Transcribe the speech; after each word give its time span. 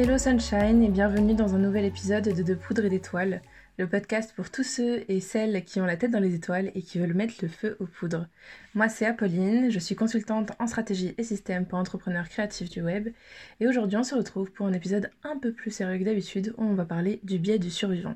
Hello 0.00 0.16
Sunshine 0.16 0.84
et 0.84 0.90
bienvenue 0.90 1.34
dans 1.34 1.56
un 1.56 1.58
nouvel 1.58 1.84
épisode 1.84 2.22
de 2.22 2.42
De 2.44 2.54
Poudre 2.54 2.84
et 2.84 2.88
d'Étoiles, 2.88 3.42
le 3.78 3.88
podcast 3.88 4.32
pour 4.32 4.48
tous 4.48 4.62
ceux 4.62 5.02
et 5.08 5.18
celles 5.18 5.64
qui 5.64 5.80
ont 5.80 5.86
la 5.86 5.96
tête 5.96 6.12
dans 6.12 6.20
les 6.20 6.36
étoiles 6.36 6.70
et 6.76 6.82
qui 6.82 7.00
veulent 7.00 7.14
mettre 7.14 7.34
le 7.42 7.48
feu 7.48 7.76
aux 7.80 7.86
poudres. 7.86 8.28
Moi 8.76 8.88
c'est 8.88 9.06
Apolline, 9.06 9.72
je 9.72 9.78
suis 9.80 9.96
consultante 9.96 10.52
en 10.60 10.68
stratégie 10.68 11.16
et 11.18 11.24
système 11.24 11.66
pour 11.66 11.80
entrepreneurs 11.80 12.28
créatifs 12.28 12.70
du 12.70 12.80
web 12.80 13.08
et 13.58 13.66
aujourd'hui 13.66 13.96
on 13.96 14.04
se 14.04 14.14
retrouve 14.14 14.52
pour 14.52 14.66
un 14.66 14.72
épisode 14.72 15.10
un 15.24 15.36
peu 15.36 15.50
plus 15.52 15.72
sérieux 15.72 15.98
que 15.98 16.04
d'habitude 16.04 16.54
où 16.58 16.62
on 16.62 16.74
va 16.74 16.84
parler 16.84 17.18
du 17.24 17.40
biais 17.40 17.58
du 17.58 17.68
survivant. 17.68 18.14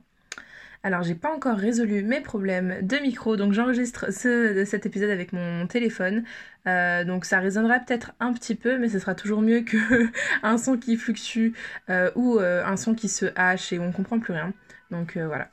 Alors 0.85 1.05
j'ai 1.05 1.15
pas 1.15 1.33
encore 1.33 1.57
résolu 1.57 2.03
mes 2.03 2.21
problèmes 2.21 2.85
de 2.85 2.97
micro, 2.97 3.37
donc 3.37 3.53
j'enregistre 3.53 4.13
ce, 4.13 4.65
cet 4.65 4.85
épisode 4.85 5.11
avec 5.11 5.33
mon 5.33 5.69
téléphone. 5.69 6.25
Euh, 6.67 7.05
donc 7.05 7.25
ça 7.25 7.39
résonnera 7.39 7.79
peut-être 7.79 8.13
un 8.19 8.33
petit 8.33 8.57
peu, 8.57 8.79
mais 8.79 8.89
ce 8.89 8.99
sera 8.99 9.15
toujours 9.15 9.43
mieux 9.43 9.61
que 9.61 9.77
un 10.43 10.59
son 10.59 10.77
qui 10.77 10.97
fluctue 10.97 11.53
euh, 11.89 12.11
ou 12.17 12.39
euh, 12.41 12.65
un 12.65 12.77
son 12.77 12.95
qui 12.95 13.09
se 13.09 13.27
hache 13.37 13.73
et 13.73 13.79
on 13.79 13.93
comprend 13.93 14.19
plus 14.19 14.33
rien. 14.33 14.53
Donc 14.91 15.17
voilà. 15.17 15.49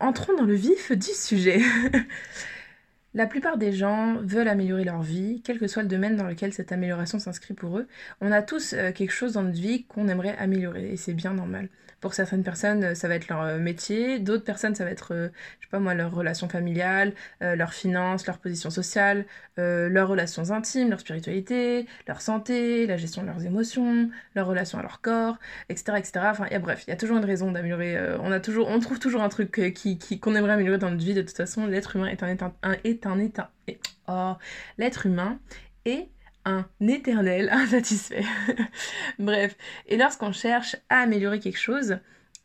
entrons 0.00 0.36
dans 0.36 0.44
le 0.44 0.54
vif 0.54 0.92
du 0.92 1.12
sujet. 1.14 1.60
La 3.14 3.26
plupart 3.26 3.58
des 3.58 3.72
gens 3.72 4.16
veulent 4.22 4.48
améliorer 4.48 4.84
leur 4.84 5.02
vie, 5.02 5.42
quel 5.44 5.58
que 5.58 5.66
soit 5.66 5.82
le 5.82 5.88
domaine 5.88 6.16
dans 6.16 6.26
lequel 6.26 6.52
cette 6.52 6.72
amélioration 6.72 7.18
s'inscrit 7.18 7.54
pour 7.54 7.78
eux. 7.78 7.88
On 8.20 8.30
a 8.30 8.42
tous 8.42 8.74
quelque 8.94 9.12
chose 9.12 9.32
dans 9.32 9.42
notre 9.42 9.60
vie 9.60 9.84
qu'on 9.84 10.08
aimerait 10.08 10.36
améliorer 10.38 10.92
et 10.92 10.96
c'est 10.96 11.14
bien 11.14 11.34
normal. 11.34 11.68
Pour 12.00 12.14
certaines 12.14 12.42
personnes, 12.42 12.82
euh, 12.84 12.94
ça 12.94 13.08
va 13.08 13.14
être 13.14 13.28
leur 13.28 13.42
euh, 13.42 13.58
métier, 13.58 14.18
d'autres 14.18 14.44
personnes, 14.44 14.74
ça 14.74 14.84
va 14.84 14.90
être, 14.90 15.12
euh, 15.14 15.28
je 15.58 15.66
sais 15.66 15.70
pas 15.70 15.80
moi, 15.80 15.92
leur 15.92 16.12
relation 16.12 16.48
familiale, 16.48 17.12
leurs 17.40 17.74
finances, 17.74 18.26
leur 18.26 18.38
position 18.38 18.70
sociale, 18.70 19.24
leurs 19.56 20.08
relations 20.08 20.50
intimes, 20.50 20.90
leur 20.90 21.00
spiritualité, 21.00 21.86
leur 22.08 22.22
santé, 22.22 22.86
la 22.86 22.96
gestion 22.96 23.22
de 23.22 23.28
leurs 23.28 23.44
émotions, 23.44 24.10
leur 24.34 24.46
relation 24.46 24.78
à 24.78 24.82
leur 24.82 25.00
corps, 25.00 25.38
etc. 25.68 25.98
etc. 25.98 26.12
Enfin, 26.30 26.46
bref, 26.60 26.84
il 26.86 26.90
y 26.90 26.92
a 26.92 26.96
toujours 26.96 27.18
une 27.18 27.24
raison 27.24 27.52
d'améliorer. 27.52 27.98
on, 28.20 28.32
on 28.32 28.80
trouve 28.80 28.98
toujours 28.98 29.22
un 29.22 29.28
truc 29.28 29.72
qui, 29.74 29.98
qu'on 30.20 30.34
aimerait 30.34 30.54
améliorer 30.54 30.78
dans 30.78 30.90
notre 30.90 31.04
vie. 31.04 31.14
De 31.14 31.22
toute 31.22 31.36
façon, 31.36 31.66
l'être 31.66 31.96
humain 31.96 32.08
est 32.08 32.22
un. 32.22 32.52
Un, 32.62 32.76
un 33.06 33.18
état. 33.18 33.52
Oh, 34.08 34.34
l'être 34.78 35.06
humain 35.06 35.38
est 35.84 36.08
un 36.44 36.66
éternel 36.80 37.48
insatisfait. 37.52 38.24
Bref, 39.18 39.56
et 39.86 39.96
lorsqu'on 39.96 40.32
cherche 40.32 40.76
à 40.88 41.00
améliorer 41.00 41.40
quelque 41.40 41.58
chose, 41.58 41.98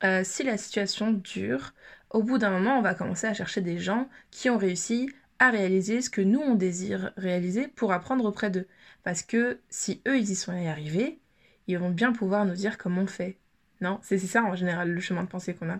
euh, 0.03 0.22
si 0.23 0.44
la 0.44 0.58
situation 0.58 1.12
dure, 1.12 1.73
au 2.09 2.23
bout 2.23 2.38
d'un 2.38 2.52
moment, 2.52 2.78
on 2.78 2.81
va 2.81 2.94
commencer 2.94 3.28
à 3.28 3.34
chercher 3.34 3.62
des 3.62 3.78
gens 3.78 4.09
qui 4.31 4.50
ont 4.50 4.58
réussi 4.58 5.09
à 5.39 5.50
réaliser 5.50 6.02
ce 6.02 6.09
que 6.09 6.22
nous, 6.22 6.39
on 6.39 6.56
désire 6.56 7.12
réaliser 7.17 7.67
pour 7.67 7.92
apprendre 7.92 8.25
auprès 8.25 8.50
d'eux. 8.50 8.67
Parce 9.03 9.22
que 9.22 9.59
si 9.69 10.02
eux, 10.08 10.17
ils 10.17 10.31
y 10.31 10.36
sont 10.36 10.52
arrivés, 10.52 11.19
ils 11.67 11.78
vont 11.78 11.90
bien 11.90 12.14
pouvoir 12.14 12.45
nous 12.45 12.53
dire 12.53 12.78
comment 12.78 13.02
on 13.02 13.08
fait. 13.08 13.38
Non 13.81 14.00
C'est 14.02 14.17
ça 14.17 14.44
en 14.44 14.56
général 14.56 14.92
le 14.92 15.02
chemin 15.02 15.23
de 15.23 15.30
pensée 15.30 15.53
qu'on 15.53 15.69
a. 15.69 15.80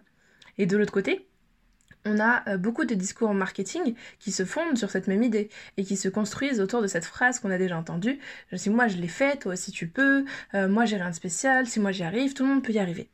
Et 0.58 0.66
de 0.66 0.78
l'autre 0.78 0.92
côté, 0.94 1.28
on 2.06 2.20
a 2.20 2.48
euh, 2.48 2.58
beaucoup 2.58 2.86
de 2.86 2.94
discours 2.94 3.30
en 3.30 3.34
marketing 3.34 3.96
qui 4.20 4.32
se 4.32 4.46
fondent 4.46 4.78
sur 4.78 4.90
cette 4.92 5.08
même 5.08 5.24
idée 5.24 5.50
et 5.78 5.84
qui 5.84 5.98
se 5.98 6.08
construisent 6.08 6.62
autour 6.62 6.82
de 6.82 6.88
cette 6.88 7.06
phrase 7.06 7.40
qu'on 7.40 7.52
a 7.52 7.58
déjà 7.58 7.78
entendue. 7.78 8.20
Si 8.54 8.70
moi 8.70 8.88
je 8.88 8.98
l'ai 8.98 9.08
fait, 9.08 9.38
toi 9.38 9.54
aussi 9.54 9.72
tu 9.72 9.88
peux, 9.88 10.26
euh, 10.54 10.68
moi 10.68 10.86
j'ai 10.86 10.98
rien 10.98 11.10
de 11.10 11.16
spécial, 11.16 11.68
si 11.68 11.80
moi 11.80 11.92
j'y 11.92 12.04
arrive, 12.04 12.34
tout 12.34 12.44
le 12.44 12.50
monde 12.50 12.64
peut 12.64 12.74
y 12.74 12.80
arriver. 12.80 13.10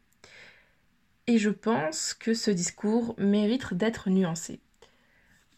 Et 1.27 1.37
je 1.37 1.49
pense 1.49 2.13
que 2.13 2.33
ce 2.33 2.51
discours 2.51 3.15
mérite 3.17 3.73
d'être 3.73 4.09
nuancé. 4.09 4.59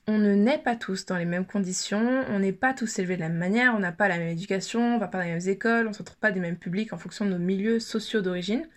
On 0.06 0.17
ne 0.17 0.36
naît 0.36 0.58
pas 0.58 0.76
tous 0.76 1.06
dans 1.06 1.17
les 1.17 1.26
mêmes 1.26 1.45
conditions, 1.45 2.26
on 2.27 2.39
n'est 2.39 2.52
pas 2.52 2.73
tous 2.73 3.00
élevés 3.00 3.15
de 3.15 3.21
la 3.21 3.30
même 3.30 3.38
manière, 3.38 3.73
on 3.73 3.80
n'a 3.80 3.94
pas 3.94 4.10
la 4.10 4.17
même 4.17 4.27
éducation, 4.27 4.95
on 4.95 5.00
va 5.00 5.08
pas 5.08 5.20
dans 5.20 5.23
les 5.23 5.32
mêmes 5.32 5.48
écoles, 5.48 5.86
on 5.86 5.89
ne 5.89 5.94
se 5.94 6.00
retrouve 6.00 6.17
pas 6.17 6.32
des 6.32 6.42
mêmes 6.42 6.58
publics 6.58 6.92
en 6.92 6.98
fonction 6.98 7.23
de 7.26 7.32
nos 7.32 7.38
milieux 7.38 7.80
sociaux 7.80 8.20
d'origine. 8.20 8.67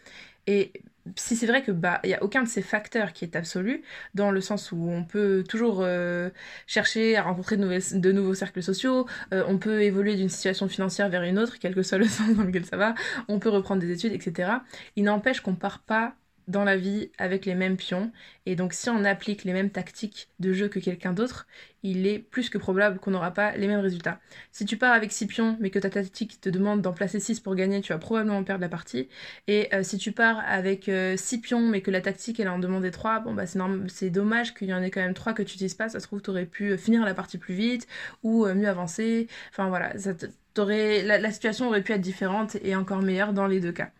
Si 1.14 1.36
c'est 1.36 1.46
vrai 1.46 1.62
que 1.62 1.70
bah 1.70 2.00
il 2.04 2.10
y 2.10 2.14
a 2.14 2.22
aucun 2.22 2.42
de 2.42 2.48
ces 2.48 2.62
facteurs 2.62 3.12
qui 3.12 3.24
est 3.24 3.36
absolu 3.36 3.82
dans 4.14 4.30
le 4.30 4.40
sens 4.40 4.72
où 4.72 4.88
on 4.90 5.04
peut 5.04 5.44
toujours 5.48 5.80
euh, 5.82 6.30
chercher 6.66 7.16
à 7.16 7.22
rencontrer 7.22 7.56
de, 7.56 8.12
nouveaux 8.12 8.34
cercles 8.34 8.62
sociaux, 8.62 9.06
euh, 9.32 9.44
on 9.48 9.58
peut 9.58 9.82
évoluer 9.82 10.16
d'une 10.16 10.28
situation 10.28 10.68
financière 10.68 11.08
vers 11.08 11.22
une 11.22 11.38
autre, 11.38 11.58
quel 11.60 11.74
que 11.74 11.82
soit 11.82 11.98
le 11.98 12.04
sens 12.08 12.34
dans 12.34 12.44
lequel 12.44 12.64
ça 12.64 12.76
va, 12.76 12.94
on 13.28 13.38
peut 13.38 13.48
reprendre 13.48 13.80
des 13.80 13.90
études, 13.90 14.12
etc. 14.12 14.50
Il 14.96 15.04
n'empêche 15.04 15.40
qu'on 15.40 15.54
part 15.54 15.80
pas 15.80 16.14
dans 16.48 16.64
la 16.64 16.76
vie 16.76 17.10
avec 17.18 17.46
les 17.46 17.54
mêmes 17.54 17.76
pions. 17.76 18.12
Et 18.46 18.56
donc 18.56 18.72
si 18.72 18.88
on 18.90 19.04
applique 19.04 19.44
les 19.44 19.52
mêmes 19.52 19.70
tactiques 19.70 20.28
de 20.38 20.52
jeu 20.52 20.68
que 20.68 20.78
quelqu'un 20.78 21.12
d'autre, 21.12 21.46
il 21.82 22.06
est 22.06 22.18
plus 22.18 22.50
que 22.50 22.58
probable 22.58 22.98
qu'on 22.98 23.10
n'aura 23.12 23.32
pas 23.32 23.56
les 23.56 23.66
mêmes 23.66 23.80
résultats. 23.80 24.20
Si 24.52 24.64
tu 24.64 24.76
pars 24.76 24.92
avec 24.92 25.12
6 25.12 25.26
pions, 25.26 25.56
mais 25.60 25.70
que 25.70 25.78
ta 25.78 25.90
tactique 25.90 26.40
te 26.40 26.48
demande 26.48 26.82
d'en 26.82 26.92
placer 26.92 27.20
6 27.20 27.40
pour 27.40 27.54
gagner, 27.54 27.80
tu 27.80 27.92
vas 27.92 27.98
probablement 27.98 28.42
perdre 28.44 28.62
la 28.62 28.68
partie. 28.68 29.08
Et 29.46 29.68
euh, 29.74 29.82
si 29.82 29.98
tu 29.98 30.12
pars 30.12 30.40
avec 30.46 30.84
6 30.84 30.90
euh, 30.90 31.40
pions, 31.40 31.60
mais 31.62 31.80
que 31.80 31.90
la 31.90 32.00
tactique 32.00 32.40
elle 32.40 32.48
en 32.48 32.58
demandait 32.58 32.90
3, 32.90 33.20
bon 33.20 33.34
bah 33.34 33.44
c'est 33.88 34.10
dommage 34.10 34.54
qu'il 34.54 34.68
y 34.68 34.74
en 34.74 34.82
ait 34.82 34.90
quand 34.90 35.00
même 35.00 35.14
3 35.14 35.32
que 35.32 35.42
tu 35.42 35.54
n'utilises 35.54 35.74
pas, 35.74 35.88
ça 35.88 36.00
se 36.00 36.06
trouve 36.06 36.22
tu 36.22 36.30
aurais 36.30 36.46
pu 36.46 36.70
euh, 36.72 36.76
finir 36.76 37.04
la 37.04 37.14
partie 37.14 37.38
plus 37.38 37.54
vite 37.54 37.86
ou 38.22 38.46
mieux 38.46 38.68
avancer. 38.68 39.28
Enfin 39.50 39.68
voilà, 39.68 39.92
la 39.94 41.32
situation 41.32 41.68
aurait 41.68 41.82
pu 41.82 41.92
être 41.92 42.00
différente 42.00 42.56
et 42.62 42.74
encore 42.76 43.02
meilleure 43.02 43.32
dans 43.32 43.46
les 43.46 43.60
deux 43.60 43.72
cas. 43.72 43.90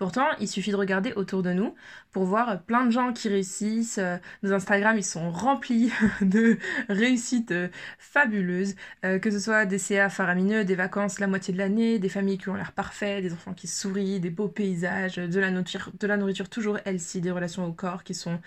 Pourtant, 0.00 0.28
il 0.40 0.48
suffit 0.48 0.70
de 0.70 0.76
regarder 0.76 1.12
autour 1.12 1.42
de 1.42 1.52
nous 1.52 1.74
pour 2.12 2.24
voir 2.24 2.62
plein 2.62 2.84
de 2.86 2.90
gens 2.90 3.12
qui 3.12 3.28
réussissent. 3.28 3.98
Euh, 3.98 4.16
nos 4.42 4.52
Instagram, 4.52 4.96
ils 4.98 5.04
sont 5.04 5.30
remplis 5.30 5.92
de 6.20 6.58
réussites 6.88 7.52
euh, 7.52 7.68
fabuleuses, 7.98 8.74
euh, 9.04 9.18
que 9.18 9.30
ce 9.30 9.38
soit 9.38 9.64
des 9.64 9.78
CA 9.78 10.08
faramineux, 10.08 10.64
des 10.64 10.74
vacances 10.74 11.20
la 11.20 11.26
moitié 11.26 11.52
de 11.54 11.58
l'année, 11.58 11.98
des 11.98 12.08
familles 12.08 12.38
qui 12.38 12.48
ont 12.48 12.54
l'air 12.54 12.72
parfaites, 12.72 13.22
des 13.22 13.32
enfants 13.32 13.54
qui 13.54 13.68
sourient, 13.68 14.20
des 14.20 14.30
beaux 14.30 14.48
paysages, 14.48 15.16
de 15.16 15.40
la 15.40 15.50
nourriture, 15.50 15.90
de 15.98 16.06
la 16.06 16.16
nourriture 16.16 16.48
toujours 16.48 16.78
healthy, 16.84 17.20
des 17.20 17.30
relations 17.30 17.64
au 17.66 17.72
corps 17.72 18.04
qui 18.04 18.14
sont 18.14 18.40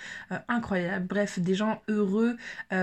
incroyables. 0.48 1.06
Bref, 1.06 1.40
des 1.40 1.56
gens 1.56 1.82
heureux 1.88 2.38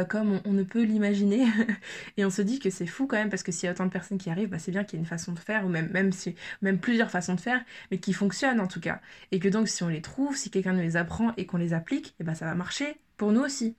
comme 0.08 0.40
on, 0.44 0.52
ne 0.52 0.62
peut 0.62 0.82
l'imaginer. 0.82 1.46
Et 2.16 2.24
on 2.24 2.30
se 2.30 2.42
dit 2.42 2.58
que 2.58 2.70
c'est 2.70 2.86
fou 2.86 3.06
quand 3.06 3.16
même 3.16 3.30
parce 3.30 3.42
que 3.42 3.52
s'il 3.52 3.66
y 3.66 3.68
a 3.68 3.72
autant 3.72 3.86
de 3.86 3.90
personnes 3.90 4.18
qui 4.18 4.30
arrivent, 4.30 4.48
bah, 4.48 4.58
c'est 4.58 4.70
bien 4.70 4.84
qu'il 4.84 4.98
y 4.98 5.00
ait 5.00 5.04
une 5.04 5.08
façon 5.08 5.32
de 5.32 5.38
faire 5.38 5.64
ou 5.64 5.68
même 5.68 5.90
même 5.90 6.12
si 6.12 6.34
même 6.62 6.78
plusieurs 6.78 7.10
façons 7.10 7.34
de 7.34 7.40
faire, 7.40 7.62
mais 7.90 7.98
qui 7.98 8.12
fonctionnent 8.12 8.60
en 8.60 8.66
tout 8.66 8.80
cas. 8.80 9.00
Et 9.32 9.38
que 9.38 9.48
donc 9.48 9.68
si 9.68 9.82
on 9.82 9.88
les 9.88 10.02
trouve, 10.02 10.36
si 10.36 10.50
quelqu'un 10.50 10.69
nous 10.72 10.80
les 10.80 10.96
apprend 10.96 11.32
et 11.36 11.46
qu'on 11.46 11.56
les 11.56 11.72
applique, 11.72 12.08
et 12.08 12.14
eh 12.20 12.24
ben 12.24 12.34
ça 12.34 12.46
va 12.46 12.54
marcher 12.54 12.96
pour 13.16 13.32
nous 13.32 13.40
aussi. 13.40 13.76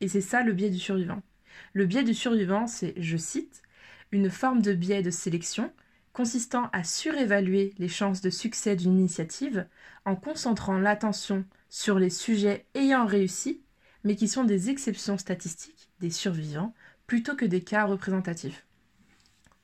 Et 0.00 0.08
c'est 0.08 0.20
ça 0.20 0.42
le 0.42 0.52
biais 0.52 0.70
du 0.70 0.78
survivant. 0.78 1.22
Le 1.72 1.86
biais 1.86 2.02
du 2.02 2.14
survivant, 2.14 2.66
c'est, 2.66 2.94
je 2.96 3.16
cite, 3.16 3.62
une 4.12 4.30
forme 4.30 4.62
de 4.62 4.72
biais 4.72 5.02
de 5.02 5.10
sélection 5.10 5.72
consistant 6.12 6.68
à 6.72 6.84
surévaluer 6.84 7.74
les 7.78 7.88
chances 7.88 8.20
de 8.20 8.30
succès 8.30 8.76
d'une 8.76 8.98
initiative 8.98 9.66
en 10.04 10.16
concentrant 10.16 10.78
l'attention 10.78 11.44
sur 11.68 11.98
les 11.98 12.10
sujets 12.10 12.66
ayant 12.74 13.06
réussi, 13.06 13.62
mais 14.04 14.16
qui 14.16 14.28
sont 14.28 14.44
des 14.44 14.70
exceptions 14.70 15.18
statistiques, 15.18 15.90
des 16.00 16.10
survivants, 16.10 16.74
plutôt 17.06 17.36
que 17.36 17.44
des 17.44 17.62
cas 17.62 17.84
représentatifs. 17.84 18.66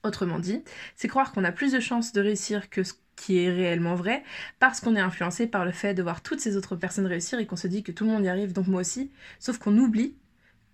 Autrement 0.04 0.38
dit, 0.38 0.62
c'est 0.94 1.08
croire 1.08 1.32
qu'on 1.32 1.44
a 1.44 1.52
plus 1.52 1.72
de 1.72 1.80
chances 1.80 2.12
de 2.12 2.20
réussir 2.20 2.70
que 2.70 2.84
ce 2.84 2.92
qui 3.16 3.38
est 3.38 3.50
réellement 3.50 3.94
vrai, 3.94 4.22
parce 4.58 4.80
qu'on 4.80 4.94
est 4.94 5.00
influencé 5.00 5.46
par 5.46 5.64
le 5.64 5.72
fait 5.72 5.94
de 5.94 6.02
voir 6.02 6.22
toutes 6.22 6.40
ces 6.40 6.56
autres 6.56 6.76
personnes 6.76 7.06
réussir 7.06 7.38
et 7.38 7.46
qu'on 7.46 7.56
se 7.56 7.66
dit 7.66 7.82
que 7.82 7.92
tout 7.92 8.04
le 8.04 8.10
monde 8.10 8.24
y 8.24 8.28
arrive, 8.28 8.52
donc 8.52 8.66
moi 8.68 8.82
aussi. 8.82 9.10
Sauf 9.40 9.58
qu'on 9.58 9.76
oublie 9.78 10.16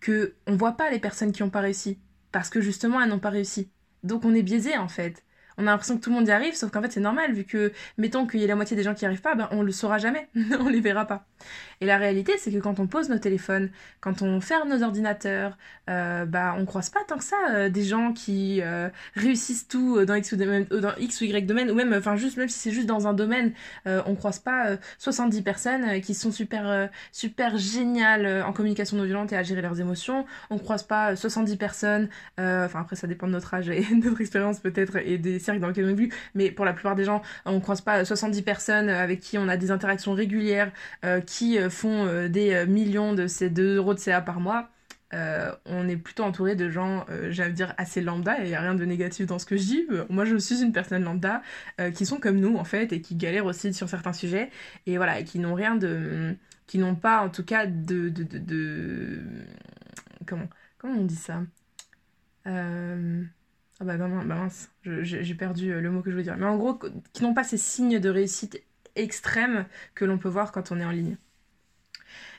que 0.01 0.35
on 0.47 0.57
voit 0.57 0.73
pas 0.73 0.91
les 0.91 0.99
personnes 0.99 1.33
qui 1.33 1.43
n'ont 1.43 1.51
pas 1.51 1.61
réussi, 1.61 1.99
parce 2.33 2.51
que 2.51 2.61
justement 2.61 3.01
elles 3.01 3.09
n'ont 3.09 3.19
pas 3.21 3.31
réussi. 3.31 3.71
Donc 4.03 4.25
on 4.25 4.35
est 4.35 4.43
biaisé 4.43 4.77
en 4.77 4.89
fait 4.89 5.25
on 5.63 5.67
a 5.67 5.71
l'impression 5.71 5.97
que 5.97 6.03
tout 6.03 6.11
le 6.11 6.17
monde 6.17 6.29
y 6.29 6.33
arrive, 6.33 6.55
sauf 6.55 6.71
qu'en 6.71 6.83
fait 6.83 6.93
c'est 6.93 7.01
normal, 7.01 7.33
vu 7.33 7.45
que, 7.45 7.73
mettons 7.99 8.27
qu'il 8.27 8.41
y 8.41 8.45
ait 8.45 8.49
la 8.49 8.57
moitié 8.57 8.77
des 8.77 8.83
gens 8.83 8.95
qui 8.95 9.05
n'y 9.05 9.07
arrivent 9.07 9.23
pas, 9.23 9.35
ben 9.35 9.49
on 9.53 9.63
le 9.63 9.73
saura 9.73 9.99
jamais, 9.99 10.29
on 10.61 10.69
les 10.69 10.81
verra 10.81 11.07
pas. 11.07 11.25
Et 11.81 11.87
la 11.87 11.99
réalité, 11.99 12.35
c'est 12.39 12.53
que 12.53 12.59
quand 12.59 12.79
on 12.79 12.87
pose 12.87 13.09
nos 13.09 13.19
téléphones, 13.19 13.71
quand 14.01 14.23
on 14.23 14.41
ferme 14.41 14.69
nos 14.69 14.85
ordinateurs, 14.85 15.59
euh, 15.91 16.25
bah 16.25 16.55
on 16.57 16.65
croise 16.65 16.91
pas 16.91 17.01
tant 17.09 17.19
que 17.19 17.25
ça 17.25 17.37
euh, 17.51 17.69
des 17.69 17.83
gens 17.83 18.13
qui 18.13 18.61
euh, 18.63 18.89
réussissent 19.17 19.67
tout 19.67 20.05
dans 20.05 20.15
X 20.15 20.31
ou 20.31 20.37
dans 20.37 20.95
X 20.97 21.21
ou 21.21 21.25
Y 21.25 21.45
domaine, 21.45 21.71
ou 21.71 21.75
même, 21.75 22.01
juste 22.17 22.37
même 22.37 22.49
si 22.49 22.59
c'est 22.59 22.71
juste 22.71 22.87
dans 22.87 23.09
un 23.09 23.15
domaine, 23.15 23.53
on 23.87 24.15
croise 24.15 24.39
pas 24.39 24.77
70 24.99 25.43
personnes 25.43 26.01
qui 26.01 26.15
sont 26.15 26.31
super 26.31 26.89
super 27.11 27.57
géniales 27.57 28.43
en 28.45 28.53
communication 28.53 28.97
non 28.97 29.05
violente 29.05 29.33
et 29.33 29.37
à 29.37 29.43
gérer 29.43 29.63
leurs 29.63 29.81
émotions. 29.81 30.25
On 30.51 30.59
croise 30.59 30.85
pas 30.85 31.17
70 31.17 31.57
personnes, 31.57 32.09
enfin 32.39 32.81
après 32.81 32.97
ça 32.97 33.07
dépend 33.07 33.27
de 33.27 33.33
notre 33.33 33.55
âge 33.55 33.69
et 33.69 33.81
de 33.91 34.09
notre 34.09 34.21
expérience 34.21 34.61
peut-être 34.61 34.97
et 34.97 35.19
des 35.19 35.41
dans 35.61 35.69
lesquels 35.69 35.87
on 35.87 35.95
vu, 35.95 36.13
mais 36.35 36.51
pour 36.51 36.65
la 36.65 36.73
plupart 36.73 36.95
des 36.95 37.05
gens, 37.05 37.23
on 37.45 37.61
croise 37.61 37.81
pas 37.81 38.05
70 38.05 38.43
personnes 38.43 38.89
avec 38.89 39.21
qui 39.21 39.39
on 39.39 39.49
a 39.49 39.57
des 39.57 39.71
interactions 39.71 40.13
régulières, 40.15 40.73
euh, 41.05 41.21
qui 41.21 41.59
euh, 41.59 41.71
font 41.71 42.07
euh, 42.07 42.29
des 42.29 42.67
millions 42.67 43.15
de 43.15 43.27
ces 43.27 43.51
2 43.51 43.77
euros 43.77 43.95
de 43.95 43.99
CA 43.99 44.21
par 44.21 44.41
mois. 44.41 44.71
on 45.67 45.89
est 45.89 45.97
plutôt 45.97 46.25
entouré 46.25 46.57
de 46.57 46.71
gens, 46.71 47.05
j'allais 47.29 47.53
dire, 47.53 47.75
assez 47.77 48.01
lambda, 48.01 48.39
et 48.41 48.45
il 48.45 48.49
n'y 48.49 48.55
a 48.55 48.61
rien 48.61 48.75
de 48.75 48.85
négatif 48.85 49.27
dans 49.27 49.39
ce 49.39 49.45
que 49.47 49.57
je 49.57 49.63
dis. 49.65 49.87
Moi, 50.09 50.25
je 50.25 50.37
suis 50.37 50.63
une 50.63 50.73
personne 50.73 51.05
lambda, 51.05 51.43
qui 51.95 52.07
sont 52.07 52.19
comme 52.19 52.41
nous, 52.41 52.57
en 52.57 52.65
fait, 52.65 52.93
et 52.93 53.01
qui 53.03 53.15
galèrent 53.15 53.45
aussi 53.47 53.75
sur 53.75 53.89
certains 53.89 54.15
sujets, 54.15 54.51
et 54.87 54.97
voilà, 54.97 55.21
et 55.21 55.25
qui 55.25 55.39
n'ont 55.39 55.55
rien 55.55 55.77
de... 55.77 56.35
qui 56.67 56.79
n'ont 56.79 56.95
pas, 56.95 57.21
en 57.21 57.29
tout 57.29 57.45
cas, 57.45 57.67
de... 57.67 58.09
de, 58.09 58.23
de, 58.39 59.21
comment, 60.27 60.49
comment 60.79 60.95
on 61.01 61.05
dit 61.05 61.17
ça? 61.17 61.43
Ah 63.83 63.85
bah 63.85 63.97
non 63.97 64.09
bah 64.09 64.37
mince, 64.37 64.71
j'ai 64.85 65.35
perdu 65.35 65.81
le 65.81 65.91
mot 65.91 66.03
que 66.03 66.13
je 66.13 66.17
veux 66.17 66.23
dire. 66.23 66.37
Mais 66.37 66.47
en 66.47 66.57
gros, 66.57 66.79
qui 67.13 67.25
n'ont 67.25 67.35
pas 67.35 67.43
ces 67.43 67.57
signes 67.57 67.99
de 67.99 68.09
réussite 68.09 68.63
extrêmes 68.95 69.67
que 69.97 70.05
l'on 70.05 70.19
peut 70.19 70.29
voir 70.29 70.53
quand 70.53 70.71
on 70.71 70.79
est 70.79 70.85
en 70.85 70.93
ligne. 70.93 71.17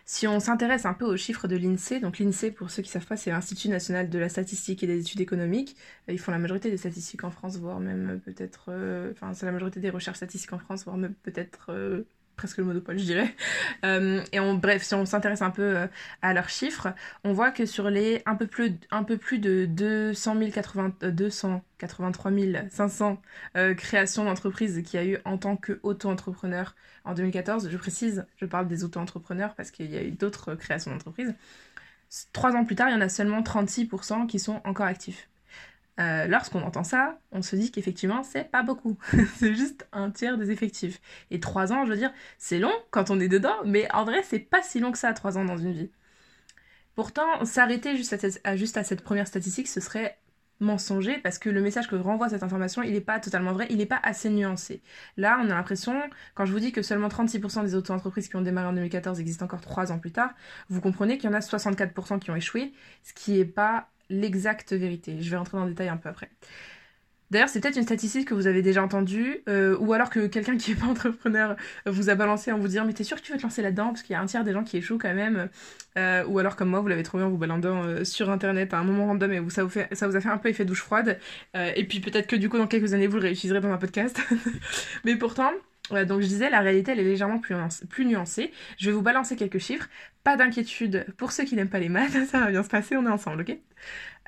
Si 0.05 0.25
on 0.25 0.39
s'intéresse 0.39 0.85
un 0.85 0.93
peu 0.93 1.03
aux 1.03 1.17
chiffres 1.17 1.49
de 1.49 1.57
l'INSEE, 1.57 1.99
donc 1.99 2.19
l'INSEE, 2.19 2.51
pour 2.51 2.71
ceux 2.71 2.81
qui 2.81 2.87
ne 2.87 2.93
savent 2.93 3.07
pas, 3.07 3.17
c'est 3.17 3.31
l'Institut 3.31 3.67
national 3.67 4.09
de 4.09 4.19
la 4.19 4.29
statistique 4.29 4.83
et 4.83 4.87
des 4.87 5.01
études 5.01 5.19
économiques. 5.19 5.75
Ils 6.07 6.17
font 6.19 6.31
la 6.31 6.39
majorité 6.39 6.71
des 6.71 6.77
statistiques 6.77 7.25
en 7.25 7.31
France, 7.31 7.57
voire 7.57 7.81
même 7.81 8.21
peut-être. 8.23 8.71
Enfin, 9.11 9.33
c'est 9.33 9.45
la 9.45 9.51
majorité 9.51 9.81
des 9.81 9.89
recherches 9.89 10.17
statistiques 10.17 10.53
en 10.53 10.59
France, 10.59 10.85
voire 10.85 10.95
même 10.97 11.13
peut-être 11.23 12.05
presque 12.43 12.57
le 12.57 12.65
monopole, 12.65 12.99
je 12.99 13.05
dirais. 13.05 13.33
Euh, 13.85 14.21
et 14.33 14.39
on, 14.41 14.55
bref, 14.55 14.83
si 14.83 14.93
on 14.95 15.05
s'intéresse 15.05 15.41
un 15.41 15.49
peu 15.49 15.61
euh, 15.61 15.87
à 16.21 16.33
leurs 16.33 16.49
chiffres, 16.49 16.89
on 17.23 17.31
voit 17.31 17.51
que 17.51 17.65
sur 17.65 17.89
les 17.89 18.21
un 18.25 18.35
peu 18.35 18.47
plus, 18.47 18.73
un 18.91 19.03
peu 19.03 19.17
plus 19.17 19.39
de 19.39 19.65
200 19.65 20.39
080, 20.51 20.93
283 21.01 22.31
500 22.69 23.21
créations 23.77 24.25
d'entreprises 24.25 24.81
qu'il 24.83 24.99
y 24.99 25.03
a 25.03 25.05
eu 25.05 25.17
en 25.23 25.37
tant 25.37 25.55
qu'auto-entrepreneur 25.55 26.75
en 27.05 27.13
2014, 27.13 27.69
je 27.69 27.77
précise, 27.77 28.25
je 28.37 28.45
parle 28.45 28.67
des 28.67 28.83
auto-entrepreneurs 28.83 29.55
parce 29.55 29.71
qu'il 29.71 29.89
y 29.89 29.97
a 29.97 30.03
eu 30.03 30.11
d'autres 30.11 30.55
créations 30.55 30.91
d'entreprises. 30.91 31.33
Trois 32.33 32.53
ans 32.55 32.65
plus 32.65 32.75
tard, 32.75 32.89
il 32.89 32.93
y 32.93 32.95
en 32.95 33.01
a 33.01 33.09
seulement 33.09 33.41
36% 33.41 34.27
qui 34.27 34.39
sont 34.39 34.61
encore 34.65 34.85
actifs. 34.85 35.29
Euh, 35.99 36.25
lorsqu'on 36.25 36.61
entend 36.63 36.83
ça, 36.83 37.19
on 37.31 37.41
se 37.43 37.55
dit 37.55 37.71
qu'effectivement, 37.71 38.23
c'est 38.23 38.49
pas 38.49 38.63
beaucoup. 38.63 38.97
c'est 39.37 39.53
juste 39.53 39.87
un 39.91 40.09
tiers 40.09 40.37
des 40.37 40.51
effectifs. 40.51 40.99
Et 41.29 41.39
trois 41.39 41.71
ans, 41.71 41.85
je 41.85 41.91
veux 41.91 41.97
dire, 41.97 42.11
c'est 42.37 42.59
long 42.59 42.73
quand 42.91 43.11
on 43.11 43.19
est 43.19 43.27
dedans, 43.27 43.55
mais 43.65 43.91
en 43.93 44.03
vrai, 44.03 44.23
c'est 44.23 44.39
pas 44.39 44.61
si 44.63 44.79
long 44.79 44.91
que 44.91 44.97
ça, 44.97 45.13
trois 45.13 45.37
ans 45.37 45.45
dans 45.45 45.57
une 45.57 45.73
vie. 45.73 45.91
Pourtant, 46.95 47.45
s'arrêter 47.45 47.95
juste 47.97 48.15
à, 48.43 48.55
juste 48.55 48.77
à 48.77 48.83
cette 48.83 49.01
première 49.01 49.27
statistique, 49.27 49.67
ce 49.67 49.79
serait 49.81 50.17
mensonger 50.59 51.17
parce 51.17 51.39
que 51.39 51.49
le 51.49 51.61
message 51.61 51.87
que 51.87 51.95
renvoie 51.95 52.29
cette 52.29 52.43
information, 52.43 52.83
il 52.83 52.93
n'est 52.93 53.01
pas 53.01 53.19
totalement 53.19 53.53
vrai, 53.53 53.67
il 53.69 53.77
n'est 53.77 53.85
pas 53.85 53.99
assez 54.03 54.29
nuancé. 54.29 54.81
Là, 55.17 55.39
on 55.41 55.45
a 55.45 55.55
l'impression, 55.55 55.99
quand 56.35 56.45
je 56.45 56.51
vous 56.51 56.59
dis 56.59 56.71
que 56.71 56.81
seulement 56.81 57.07
36% 57.07 57.63
des 57.63 57.75
auto-entreprises 57.75 58.29
qui 58.29 58.35
ont 58.35 58.41
démarré 58.41 58.67
en 58.67 58.73
2014 58.73 59.19
existent 59.19 59.45
encore 59.45 59.61
trois 59.61 59.91
ans 59.91 59.99
plus 59.99 60.11
tard, 60.11 60.31
vous 60.69 60.81
comprenez 60.81 61.17
qu'il 61.17 61.29
y 61.29 61.33
en 61.33 61.35
a 61.35 61.39
64% 61.39 62.19
qui 62.19 62.31
ont 62.31 62.35
échoué, 62.35 62.73
ce 63.03 63.13
qui 63.13 63.33
n'est 63.33 63.45
pas 63.45 63.89
l'exacte 64.13 64.73
vérité. 64.73 65.17
Je 65.21 65.29
vais 65.29 65.37
rentrer 65.37 65.57
dans 65.57 65.65
le 65.65 65.71
détail 65.71 65.89
un 65.89 65.97
peu 65.97 66.09
après. 66.09 66.29
D'ailleurs, 67.33 67.49
c'est 67.49 67.59
peut-être 67.61 67.77
une 67.77 67.83
statistique 67.83 68.27
que 68.27 68.35
vous 68.35 68.45
avez 68.45 68.61
déjà 68.61 68.83
entendue, 68.83 69.41
euh, 69.49 69.75
ou 69.79 69.93
alors 69.93 70.11
que 70.11 70.27
quelqu'un 70.27 70.55
qui 70.55 70.69
n'est 70.69 70.77
pas 70.77 70.85
entrepreneur 70.85 71.55
vous 71.87 72.11
a 72.11 72.15
balancé 72.15 72.51
en 72.51 72.59
vous 72.59 72.67
disant 72.67 72.85
Mais 72.85 72.93
t'es 72.93 73.03
sûr 73.03 73.17
que 73.17 73.23
tu 73.23 73.31
veux 73.31 73.39
te 73.39 73.43
lancer 73.43 73.63
là-dedans? 73.63 73.87
Parce 73.87 74.03
qu'il 74.03 74.13
y 74.13 74.15
a 74.15 74.21
un 74.21 74.27
tiers 74.27 74.43
des 74.43 74.53
gens 74.53 74.63
qui 74.63 74.77
échouent 74.77 74.99
quand 74.99 75.15
même. 75.15 75.49
Euh, 75.97 76.23
ou 76.27 76.37
alors, 76.37 76.55
comme 76.55 76.69
moi, 76.69 76.79
vous 76.79 76.87
l'avez 76.89 77.01
trouvé 77.01 77.23
en 77.23 77.31
vous 77.31 77.37
balandant 77.37 77.83
euh, 77.85 78.03
sur 78.03 78.29
internet 78.29 78.71
à 78.75 78.77
un 78.77 78.83
moment 78.83 79.07
random 79.07 79.33
et 79.33 79.39
vous, 79.39 79.49
ça, 79.49 79.63
vous 79.63 79.69
fait, 79.69 79.87
ça 79.95 80.07
vous 80.07 80.15
a 80.15 80.21
fait 80.21 80.29
un 80.29 80.37
peu 80.37 80.49
effet 80.49 80.63
douche 80.63 80.83
froide. 80.83 81.17
et 81.55 81.83
puis 81.85 82.01
peut-être 82.01 82.27
que 82.27 82.35
du 82.35 82.49
coup, 82.49 82.59
dans 82.59 82.67
quelques 82.67 82.93
années, 82.93 83.07
vous 83.07 83.17
le 83.17 83.23
réutiliserez 83.23 83.61
dans 83.61 83.71
un 83.71 83.77
podcast. 83.77 84.21
Mais 85.03 85.15
pourtant, 85.15 85.51
donc 86.05 86.21
je 86.21 86.27
disais, 86.27 86.49
la 86.49 86.61
réalité, 86.61 86.91
elle 86.91 86.99
est 86.99 87.03
légèrement 87.03 87.39
plus, 87.39 88.05
nuancée. 88.05 88.51
Je 88.77 88.87
vais 88.89 88.95
vous 88.95 89.01
balancer 89.01 89.35
quelques 89.35 89.59
chiffres. 89.59 89.87
Pas 90.23 90.37
d'inquiétude 90.37 91.05
pour 91.17 91.31
ceux 91.31 91.43
qui 91.45 91.55
n'aiment 91.55 91.69
pas 91.69 91.79
les 91.79 91.89
maths, 91.89 92.25
ça 92.27 92.39
va 92.39 92.49
bien 92.51 92.63
se 92.63 92.69
passer, 92.69 92.97
on 92.97 93.05
est 93.05 93.09
ensemble, 93.09 93.41
ok? 93.41 93.57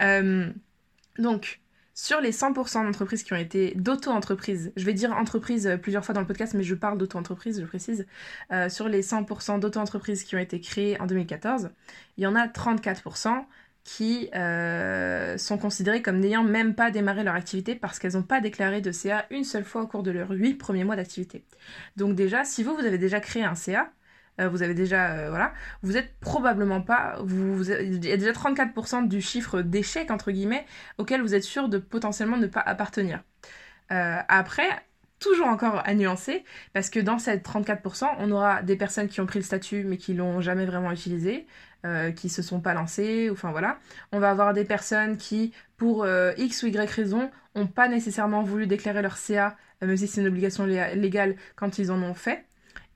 Euh, 0.02 0.52
Donc, 1.20 1.62
sur 1.94 2.20
les 2.22 2.32
100% 2.34 2.84
d'entreprises 2.84 3.24
qui 3.24 3.34
ont 3.34 3.38
été 3.38 3.74
d'auto-entreprises, 3.76 4.74
je 4.76 4.86
vais 4.86 4.94
dire 4.94 5.14
entreprise 5.14 5.80
plusieurs 5.82 6.04
fois 6.06 6.14
dans 6.14 6.22
le 6.22 6.28
podcast, 6.28 6.54
mais 6.54 6.64
je 6.64 6.76
parle 6.76 6.98
d'auto-entreprise, 6.98 7.62
je 7.62 7.66
précise. 7.66 8.06
Euh, 8.52 8.70
sur 8.70 8.90
les 8.90 9.02
100% 9.02 9.60
d'auto-entreprises 9.60 10.24
qui 10.24 10.36
ont 10.36 10.40
été 10.40 10.60
créées 10.60 11.00
en 11.00 11.06
2014, 11.08 11.70
il 12.18 12.24
y 12.24 12.28
en 12.28 12.36
a 12.36 12.48
34% 12.48 13.46
qui 13.86 14.30
euh, 14.34 15.38
sont 15.38 15.60
considérées 15.60 16.02
comme 16.02 16.20
n'ayant 16.20 16.44
même 16.44 16.74
pas 16.74 16.90
démarré 16.90 17.24
leur 17.24 17.36
activité 17.36 17.76
parce 17.76 18.00
qu'elles 18.00 18.14
n'ont 18.14 18.24
pas 18.24 18.42
déclaré 18.42 18.82
de 18.82 18.92
CA 18.92 19.28
une 19.30 19.44
seule 19.44 19.64
fois 19.64 19.84
au 19.84 19.88
cours 19.88 20.02
de 20.02 20.10
leurs 20.10 20.32
8 20.32 20.56
premiers 20.56 20.84
mois 20.84 20.96
d'activité. 20.96 21.46
Donc 21.96 22.16
déjà, 22.16 22.44
si 22.44 22.64
vous, 22.64 22.76
vous 22.76 22.84
avez 22.84 22.98
déjà 22.98 23.20
créé 23.20 23.44
un 23.44 23.54
CA, 23.54 23.92
euh, 24.42 24.50
vous 24.50 24.64
avez 24.64 24.74
déjà, 24.74 25.12
euh, 25.12 25.30
voilà, 25.30 25.54
vous 25.84 25.98
êtes 25.98 26.18
probablement 26.20 26.82
pas, 26.82 27.18
vous, 27.24 27.72
il 27.72 28.04
y 28.04 28.12
a 28.12 28.18
déjà 28.18 28.32
34% 28.32 29.08
du 29.08 29.22
chiffre 29.22 29.62
d'échec, 29.62 30.10
entre 30.10 30.32
guillemets, 30.32 30.66
auquel 30.98 31.22
vous 31.22 31.36
êtes 31.36 31.44
sûr 31.44 31.70
de 31.70 31.78
potentiellement 31.78 32.38
ne 32.38 32.48
pas 32.48 32.62
appartenir. 32.62 33.24
après, 33.90 34.68
toujours 35.20 35.48
encore 35.48 35.82
à 35.86 35.94
nuancer, 35.94 36.44
parce 36.74 36.90
que 36.90 37.00
dans 37.00 37.20
cette 37.20 37.46
34%, 37.46 38.08
on 38.18 38.32
aura 38.32 38.64
des 38.64 38.76
personnes 38.76 39.08
qui 39.08 39.22
ont 39.22 39.26
pris 39.26 39.40
le 39.40 39.46
statut 39.46 39.84
mais 39.84 39.98
qui 39.98 40.14
l'ont 40.14 40.42
jamais 40.42 40.66
vraiment 40.66 40.92
utilisé, 40.92 41.46
euh, 41.86 42.12
qui 42.12 42.30
se 42.30 42.42
sont 42.42 42.62
pas 42.62 42.74
lancées, 42.74 43.30
enfin 43.32 43.52
voilà. 43.52 43.78
On 44.12 44.20
va 44.20 44.32
avoir 44.32 44.54
des 44.54 44.66
personnes 44.66 45.18
qui, 45.18 45.54
pour 45.78 46.04
euh, 46.04 46.34
X 46.38 46.64
ou 46.64 46.68
Y 46.68 46.90
raison, 46.90 47.30
ont 47.54 47.68
pas 47.68 47.88
nécessairement 47.88 48.42
voulu 48.42 48.66
déclarer 48.66 49.04
leur 49.04 49.18
CA, 49.18 49.56
euh, 49.84 49.88
même 49.88 49.98
si 49.98 50.08
c'est 50.08 50.22
une 50.22 50.28
obligation 50.28 50.66
légale, 50.66 51.36
quand 51.56 51.78
ils 51.78 51.92
en 51.92 52.02
ont 52.02 52.16
fait. 52.16 52.46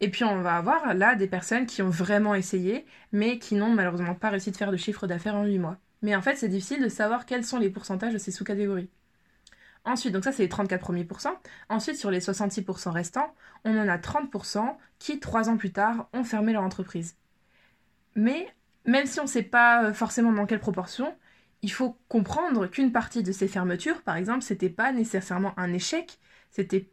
Et 0.02 0.10
puis 0.10 0.24
on 0.24 0.42
va 0.42 0.56
avoir 0.56 0.96
là 0.96 1.14
des 1.16 1.28
personnes 1.28 1.68
qui 1.68 1.84
ont 1.84 1.90
vraiment 1.90 2.34
essayé, 2.34 2.86
mais 3.12 3.38
qui 3.38 3.56
n'ont 3.56 3.70
malheureusement 3.70 4.16
pas 4.16 4.30
réussi 4.30 4.50
de 4.52 4.58
faire 4.58 4.72
de 4.72 4.78
chiffre 4.78 5.06
d'affaires 5.06 5.36
en 5.36 5.46
8 5.46 5.60
mois. 5.60 5.78
Mais 6.02 6.16
en 6.16 6.22
fait, 6.24 6.36
c'est 6.36 6.50
difficile 6.50 6.82
de 6.82 6.90
savoir 6.90 7.26
quels 7.26 7.46
sont 7.46 7.60
les 7.60 7.70
pourcentages 7.70 8.14
de 8.14 8.18
ces 8.18 8.32
sous-catégories. 8.32 8.90
Ensuite, 9.86 10.14
donc 10.14 10.24
ça 10.24 10.32
c'est 10.32 10.44
les 10.44 10.50
34 10.50 10.82
premiers 10.82 11.04
pourcents. 11.04 11.40
Ensuite, 11.70 11.98
sur 11.98 12.12
les 12.12 12.22
66% 12.22 12.90
restants, 12.90 13.34
on 13.66 13.78
en 13.78 13.88
a 13.88 13.98
30% 13.98 14.76
qui, 14.98 15.20
trois 15.20 15.50
ans 15.50 15.58
plus 15.58 15.72
tard, 15.72 16.10
ont 16.14 16.24
fermé 16.24 16.54
leur 16.54 16.64
entreprise. 16.64 17.16
Mais 18.16 18.48
même 18.86 19.06
si 19.06 19.20
on 19.20 19.24
ne 19.24 19.28
sait 19.28 19.44
pas 19.44 19.86
euh, 19.86 19.94
forcément 19.94 20.32
dans 20.32 20.46
quelle 20.46 20.60
proportion, 20.60 21.16
il 21.62 21.72
faut 21.72 21.98
comprendre 22.08 22.68
qu'une 22.68 22.92
partie 22.92 23.24
de 23.24 23.32
ces 23.32 23.48
fermetures, 23.48 24.02
par 24.02 24.16
exemple, 24.16 24.42
c'était 24.44 24.70
pas 24.70 24.92
nécessairement 24.94 25.54
un 25.58 25.74
échec, 25.74 26.20
c'était 26.52 26.90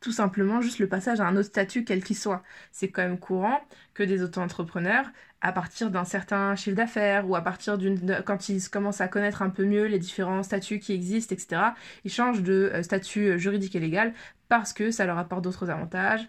tout 0.00 0.12
simplement 0.12 0.60
juste 0.60 0.78
le 0.78 0.88
passage 0.88 1.20
à 1.20 1.26
un 1.26 1.36
autre 1.36 1.48
statut 1.48 1.84
quel 1.84 2.04
qu'il 2.04 2.16
soit. 2.16 2.42
C'est 2.72 2.90
quand 2.90 3.02
même 3.02 3.18
courant 3.18 3.60
que 3.94 4.02
des 4.02 4.22
auto-entrepreneurs, 4.22 5.10
à 5.40 5.52
partir 5.52 5.90
d'un 5.90 6.04
certain 6.04 6.54
chiffre 6.56 6.76
d'affaires 6.76 7.28
ou 7.28 7.36
à 7.36 7.40
partir 7.42 7.78
d'une 7.78 8.22
quand 8.24 8.48
ils 8.48 8.68
commencent 8.68 9.00
à 9.00 9.08
connaître 9.08 9.42
un 9.42 9.50
peu 9.50 9.64
mieux 9.64 9.86
les 9.86 9.98
différents 9.98 10.42
statuts 10.42 10.78
qui 10.80 10.92
existent, 10.92 11.34
etc., 11.34 11.62
ils 12.04 12.12
changent 12.12 12.42
de 12.42 12.70
euh, 12.74 12.82
statut 12.82 13.30
euh, 13.30 13.38
juridique 13.38 13.74
et 13.76 13.80
légal 13.80 14.14
parce 14.48 14.72
que 14.72 14.90
ça 14.90 15.04
leur 15.06 15.18
apporte 15.18 15.42
d'autres 15.44 15.68
avantages, 15.70 16.26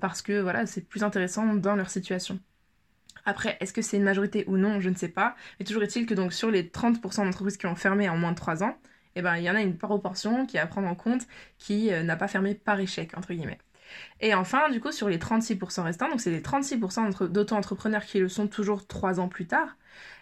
parce 0.00 0.20
que 0.20 0.40
voilà, 0.40 0.66
c'est 0.66 0.80
plus 0.80 1.04
intéressant 1.04 1.54
dans 1.54 1.76
leur 1.76 1.90
situation. 1.90 2.40
Après, 3.24 3.56
est-ce 3.60 3.72
que 3.72 3.82
c'est 3.82 3.96
une 3.96 4.02
majorité 4.04 4.44
ou 4.48 4.56
non, 4.56 4.80
je 4.80 4.88
ne 4.88 4.94
sais 4.94 5.08
pas. 5.08 5.36
Mais 5.58 5.64
toujours 5.64 5.82
est-il 5.82 6.06
que 6.06 6.14
donc 6.14 6.32
sur 6.32 6.50
les 6.50 6.64
30% 6.64 7.24
d'entreprises 7.24 7.56
qui 7.56 7.66
ont 7.66 7.76
fermé 7.76 8.08
en 8.08 8.16
moins 8.16 8.32
de 8.32 8.36
3 8.36 8.62
ans, 8.62 8.76
eh 9.14 9.22
ben, 9.22 9.36
il 9.36 9.44
y 9.44 9.50
en 9.50 9.54
a 9.54 9.62
une 9.62 9.76
proportion 9.76 10.46
qui 10.46 10.56
est 10.56 10.60
à 10.60 10.66
prendre 10.66 10.88
en 10.88 10.94
compte 10.94 11.22
qui 11.58 11.92
euh, 11.92 12.02
n'a 12.02 12.16
pas 12.16 12.28
fermé 12.28 12.54
par 12.54 12.80
échec, 12.80 13.16
entre 13.16 13.32
guillemets. 13.32 13.58
Et 14.20 14.34
enfin, 14.34 14.70
du 14.70 14.80
coup, 14.80 14.92
sur 14.92 15.08
les 15.08 15.18
36% 15.18 15.82
restants, 15.82 16.08
donc 16.08 16.20
c'est 16.20 16.30
les 16.30 16.40
36% 16.40 17.28
d'auto-entrepreneurs 17.28 18.04
qui 18.04 18.20
le 18.20 18.28
sont 18.28 18.48
toujours 18.48 18.86
3 18.86 19.20
ans 19.20 19.28
plus 19.28 19.46
tard. 19.46 19.76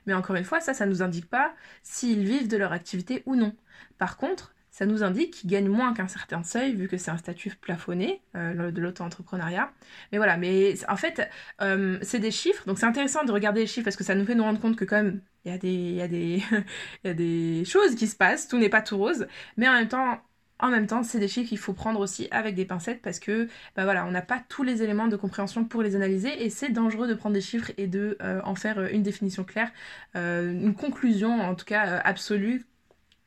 Mais 0.07 0.14
encore 0.14 0.37
une 0.37 0.45
fois, 0.45 0.61
ça, 0.61 0.75
ça 0.75 0.87
ne 0.87 0.90
nous 0.90 1.02
indique 1.02 1.28
pas 1.28 1.54
s'ils 1.83 2.25
vivent 2.25 2.49
de 2.49 2.57
leur 2.57 2.73
activité 2.73 3.23
ou 3.26 3.37
non. 3.37 3.54
Par 3.99 4.16
contre, 4.16 4.54
ça 4.70 4.86
nous 4.86 5.02
indique 5.02 5.32
qu'ils 5.34 5.50
gagnent 5.50 5.68
moins 5.68 5.92
qu'un 5.94 6.08
certain 6.08 6.42
seuil, 6.42 6.74
vu 6.74 6.88
que 6.88 6.96
c'est 6.96 7.10
un 7.10 7.18
statut 7.18 7.50
plafonné 7.60 8.22
euh, 8.36 8.70
de 8.70 8.80
l'auto-entrepreneuriat. 8.80 9.72
Mais 10.12 10.18
voilà, 10.18 10.36
mais 10.36 10.74
en 10.88 10.96
fait, 10.96 11.28
euh, 11.60 11.98
c'est 12.02 12.20
des 12.20 12.30
chiffres, 12.30 12.64
donc 12.66 12.78
c'est 12.78 12.86
intéressant 12.86 13.24
de 13.24 13.32
regarder 13.32 13.60
les 13.62 13.66
chiffres 13.66 13.84
parce 13.84 13.96
que 13.96 14.04
ça 14.04 14.14
nous 14.14 14.24
fait 14.24 14.34
nous 14.34 14.44
rendre 14.44 14.60
compte 14.60 14.76
que 14.76 14.84
quand 14.84 14.96
même, 14.96 15.22
il 15.44 15.50
y, 15.50 15.54
a 15.54 15.58
des, 15.58 15.68
y, 15.68 16.44
y 17.04 17.08
a 17.08 17.14
des 17.14 17.64
choses 17.64 17.94
qui 17.94 18.06
se 18.06 18.16
passent, 18.16 18.46
tout 18.48 18.58
n'est 18.58 18.68
pas 18.68 18.82
tout 18.82 18.96
rose, 18.96 19.26
mais 19.56 19.68
en 19.68 19.72
même 19.72 19.88
temps, 19.88 20.20
en 20.60 20.68
même 20.68 20.86
temps, 20.86 21.02
c'est 21.02 21.18
des 21.18 21.28
chiffres 21.28 21.48
qu'il 21.48 21.58
faut 21.58 21.72
prendre 21.72 22.00
aussi 22.00 22.28
avec 22.30 22.54
des 22.54 22.66
pincettes 22.66 23.00
parce 23.02 23.18
que, 23.18 23.48
bah 23.74 23.84
voilà, 23.84 24.04
on 24.06 24.10
n'a 24.10 24.22
pas 24.22 24.42
tous 24.48 24.62
les 24.62 24.82
éléments 24.82 25.08
de 25.08 25.16
compréhension 25.16 25.64
pour 25.64 25.82
les 25.82 25.96
analyser 25.96 26.44
et 26.44 26.50
c'est 26.50 26.68
dangereux 26.68 27.08
de 27.08 27.14
prendre 27.14 27.34
des 27.34 27.40
chiffres 27.40 27.72
et 27.78 27.86
de 27.86 28.18
euh, 28.22 28.40
en 28.44 28.54
faire 28.54 28.78
une 28.92 29.02
définition 29.02 29.42
claire, 29.44 29.72
une 30.14 30.74
conclusion 30.74 31.40
en 31.40 31.54
tout 31.54 31.64
cas 31.64 31.98
absolue 32.04 32.66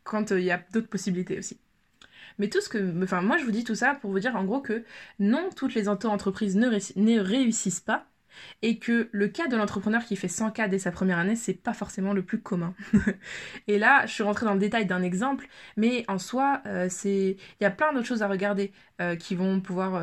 quand 0.03 0.31
euh, 0.31 0.39
il 0.39 0.45
y 0.45 0.51
a 0.51 0.61
d'autres 0.71 0.89
possibilités 0.89 1.37
aussi. 1.37 1.59
Mais 2.39 2.49
tout 2.49 2.61
ce 2.61 2.69
que. 2.69 3.03
Enfin, 3.03 3.21
moi, 3.21 3.37
je 3.37 3.45
vous 3.45 3.51
dis 3.51 3.63
tout 3.63 3.75
ça 3.75 3.95
pour 3.95 4.11
vous 4.11 4.19
dire 4.19 4.35
en 4.35 4.43
gros 4.43 4.61
que 4.61 4.83
non, 5.19 5.49
toutes 5.55 5.75
les 5.75 5.87
auto-entreprises 5.87 6.55
ne, 6.55 7.19
réussissent 7.19 7.79
pas. 7.79 8.07
Et 8.63 8.79
que 8.79 9.09
le 9.11 9.27
cas 9.27 9.45
de 9.45 9.55
l'entrepreneur 9.55 10.03
qui 10.05 10.15
fait 10.15 10.25
100K 10.25 10.67
dès 10.67 10.79
sa 10.79 10.89
première 10.89 11.19
année, 11.19 11.35
c'est 11.35 11.53
pas 11.53 11.75
forcément 11.75 12.13
le 12.13 12.23
plus 12.23 12.41
commun. 12.41 12.73
et 13.67 13.77
là, 13.77 14.07
je 14.07 14.11
suis 14.11 14.23
rentrée 14.23 14.47
dans 14.47 14.55
le 14.55 14.59
détail 14.59 14.87
d'un 14.87 15.03
exemple, 15.03 15.47
mais 15.77 16.03
en 16.07 16.17
soi, 16.17 16.63
euh, 16.65 16.89
il 17.05 17.37
y 17.61 17.65
a 17.65 17.69
plein 17.69 17.93
d'autres 17.93 18.07
choses 18.07 18.23
à 18.23 18.27
regarder 18.27 18.71
euh, 19.01 19.15
qui 19.15 19.35
vont 19.35 19.59
pouvoir 19.59 19.93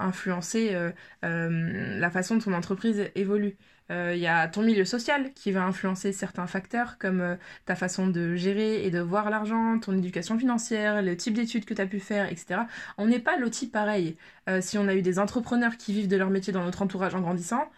influencer 0.00 0.76
la 1.22 2.10
façon 2.10 2.34
dont 2.34 2.40
ton 2.40 2.54
entreprise 2.54 3.08
évolue. 3.14 3.56
Il 3.88 3.94
euh, 3.94 4.16
y 4.16 4.26
a 4.26 4.48
ton 4.48 4.62
milieu 4.62 4.84
social 4.84 5.32
qui 5.32 5.52
va 5.52 5.62
influencer 5.64 6.12
certains 6.12 6.48
facteurs 6.48 6.98
comme 6.98 7.20
euh, 7.20 7.36
ta 7.66 7.76
façon 7.76 8.08
de 8.08 8.34
gérer 8.34 8.84
et 8.84 8.90
de 8.90 8.98
voir 8.98 9.30
l'argent, 9.30 9.78
ton 9.78 9.96
éducation 9.96 10.36
financière, 10.36 11.02
le 11.02 11.16
type 11.16 11.34
d'études 11.34 11.64
que 11.64 11.72
tu 11.74 11.80
as 11.80 11.86
pu 11.86 12.00
faire, 12.00 12.26
etc. 12.30 12.62
On 12.98 13.06
n'est 13.06 13.20
pas 13.20 13.38
loti 13.38 13.68
pareil. 13.68 14.16
Euh, 14.48 14.60
si 14.60 14.76
on 14.76 14.88
a 14.88 14.94
eu 14.94 15.02
des 15.02 15.20
entrepreneurs 15.20 15.76
qui 15.76 15.92
vivent 15.92 16.08
de 16.08 16.16
leur 16.16 16.30
métier 16.30 16.52
dans 16.52 16.64
notre 16.64 16.82
entourage 16.82 17.14
en 17.14 17.20
grandissant, 17.20 17.70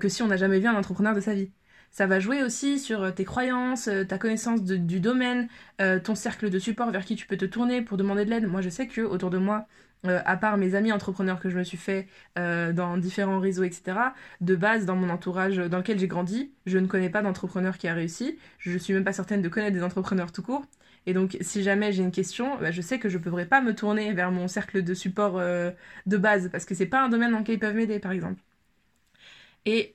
que 0.00 0.08
si 0.08 0.22
on 0.22 0.26
n'a 0.26 0.36
jamais 0.36 0.58
vu 0.58 0.66
un 0.66 0.74
entrepreneur 0.74 1.14
de 1.14 1.20
sa 1.20 1.34
vie. 1.34 1.52
ça 1.92 2.08
va 2.08 2.18
jouer 2.18 2.42
aussi 2.42 2.80
sur 2.80 3.14
tes 3.14 3.24
croyances, 3.24 3.88
ta 4.08 4.18
connaissance 4.18 4.64
du 4.64 4.98
domaine, 4.98 5.48
ton 6.02 6.16
cercle 6.16 6.50
de 6.50 6.58
support 6.58 6.90
vers 6.90 7.04
qui 7.04 7.14
tu 7.14 7.28
peux 7.28 7.36
te 7.36 7.44
tourner 7.44 7.80
pour 7.80 7.96
demander 7.96 8.24
de 8.24 8.30
l'aide. 8.30 8.48
Moi, 8.48 8.60
je 8.60 8.70
sais 8.70 8.88
que 8.88 9.02
autour 9.02 9.30
de 9.30 9.38
moi, 9.38 9.68
euh, 10.06 10.20
à 10.24 10.36
part 10.36 10.56
mes 10.56 10.74
amis 10.74 10.92
entrepreneurs 10.92 11.40
que 11.40 11.50
je 11.50 11.58
me 11.58 11.64
suis 11.64 11.76
fait 11.76 12.08
euh, 12.38 12.72
dans 12.72 12.96
différents 12.96 13.40
réseaux, 13.40 13.64
etc., 13.64 13.98
de 14.40 14.56
base, 14.56 14.86
dans 14.86 14.96
mon 14.96 15.10
entourage 15.10 15.56
dans 15.56 15.78
lequel 15.78 15.98
j'ai 15.98 16.08
grandi, 16.08 16.52
je 16.66 16.78
ne 16.78 16.86
connais 16.86 17.10
pas 17.10 17.22
d'entrepreneur 17.22 17.78
qui 17.78 17.88
a 17.88 17.94
réussi. 17.94 18.38
Je 18.58 18.72
ne 18.72 18.78
suis 18.78 18.94
même 18.94 19.04
pas 19.04 19.12
certaine 19.12 19.42
de 19.42 19.48
connaître 19.48 19.74
des 19.74 19.82
entrepreneurs 19.82 20.32
tout 20.32 20.42
court. 20.42 20.64
Et 21.06 21.14
donc, 21.14 21.38
si 21.40 21.62
jamais 21.62 21.92
j'ai 21.92 22.02
une 22.02 22.10
question, 22.10 22.58
bah, 22.58 22.70
je 22.70 22.82
sais 22.82 22.98
que 22.98 23.08
je 23.08 23.18
ne 23.18 23.22
pourrais 23.22 23.46
pas 23.46 23.60
me 23.62 23.74
tourner 23.74 24.12
vers 24.12 24.30
mon 24.30 24.46
cercle 24.48 24.82
de 24.82 24.94
support 24.94 25.38
euh, 25.38 25.70
de 26.06 26.16
base, 26.16 26.50
parce 26.50 26.64
que 26.64 26.74
c'est 26.74 26.86
pas 26.86 27.02
un 27.02 27.08
domaine 27.08 27.32
dans 27.32 27.38
lequel 27.38 27.56
ils 27.56 27.58
peuvent 27.58 27.74
m'aider, 27.74 27.98
par 27.98 28.12
exemple. 28.12 28.40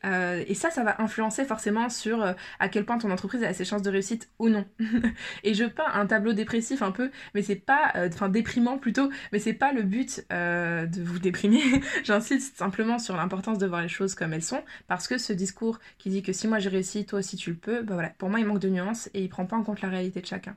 Euh, 0.05 0.43
et, 0.47 0.53
ça, 0.53 0.69
ça 0.69 0.83
va 0.83 1.01
influencer 1.01 1.45
forcément 1.45 1.89
sur 1.89 2.21
euh, 2.21 2.33
à 2.59 2.69
quel 2.69 2.85
point 2.85 2.97
ton 2.97 3.11
entreprise 3.11 3.43
a 3.43 3.53
ses 3.53 3.65
chances 3.65 3.81
de 3.81 3.89
réussite 3.89 4.29
ou 4.39 4.49
non. 4.49 4.65
et 5.43 5.53
je 5.53 5.65
peins 5.65 5.91
un 5.93 6.05
tableau 6.05 6.33
dépressif 6.33 6.81
un 6.81 6.91
peu, 6.91 7.09
mais 7.33 7.41
c'est 7.41 7.55
pas, 7.55 7.91
euh, 7.95 8.09
enfin 8.13 8.29
déprimant 8.29 8.77
plutôt, 8.77 9.09
mais 9.31 9.39
c'est 9.39 9.53
pas 9.53 9.73
le 9.73 9.83
but 9.83 10.25
de 10.29 11.03
vous 11.03 11.19
déprimer. 11.19 11.61
J'insiste 12.03 12.57
simplement 12.57 12.99
sur 12.99 13.15
l'importance 13.15 13.57
de 13.57 13.65
voir 13.65 13.81
les 13.81 13.87
choses 13.87 14.15
comme 14.15 14.33
elles 14.33 14.43
sont, 14.43 14.63
parce 14.87 15.07
que 15.07 15.17
ce 15.17 15.33
discours 15.33 15.79
qui 15.97 16.09
dit 16.09 16.21
que 16.21 16.33
si 16.33 16.47
moi 16.47 16.59
j'ai 16.59 16.69
réussi, 16.69 17.05
toi 17.05 17.19
aussi 17.19 17.37
tu 17.37 17.49
le 17.49 17.55
peux, 17.55 17.81
bah 17.81 17.93
voilà, 17.93 18.09
pour 18.09 18.29
moi 18.29 18.39
il 18.39 18.45
manque 18.45 18.59
de 18.59 18.69
nuances 18.69 19.09
et 19.13 19.21
il 19.21 19.29
prend 19.29 19.45
pas 19.45 19.55
en 19.55 19.63
compte 19.63 19.81
la 19.81 19.89
réalité 19.89 20.21
de 20.21 20.25
chacun. 20.25 20.55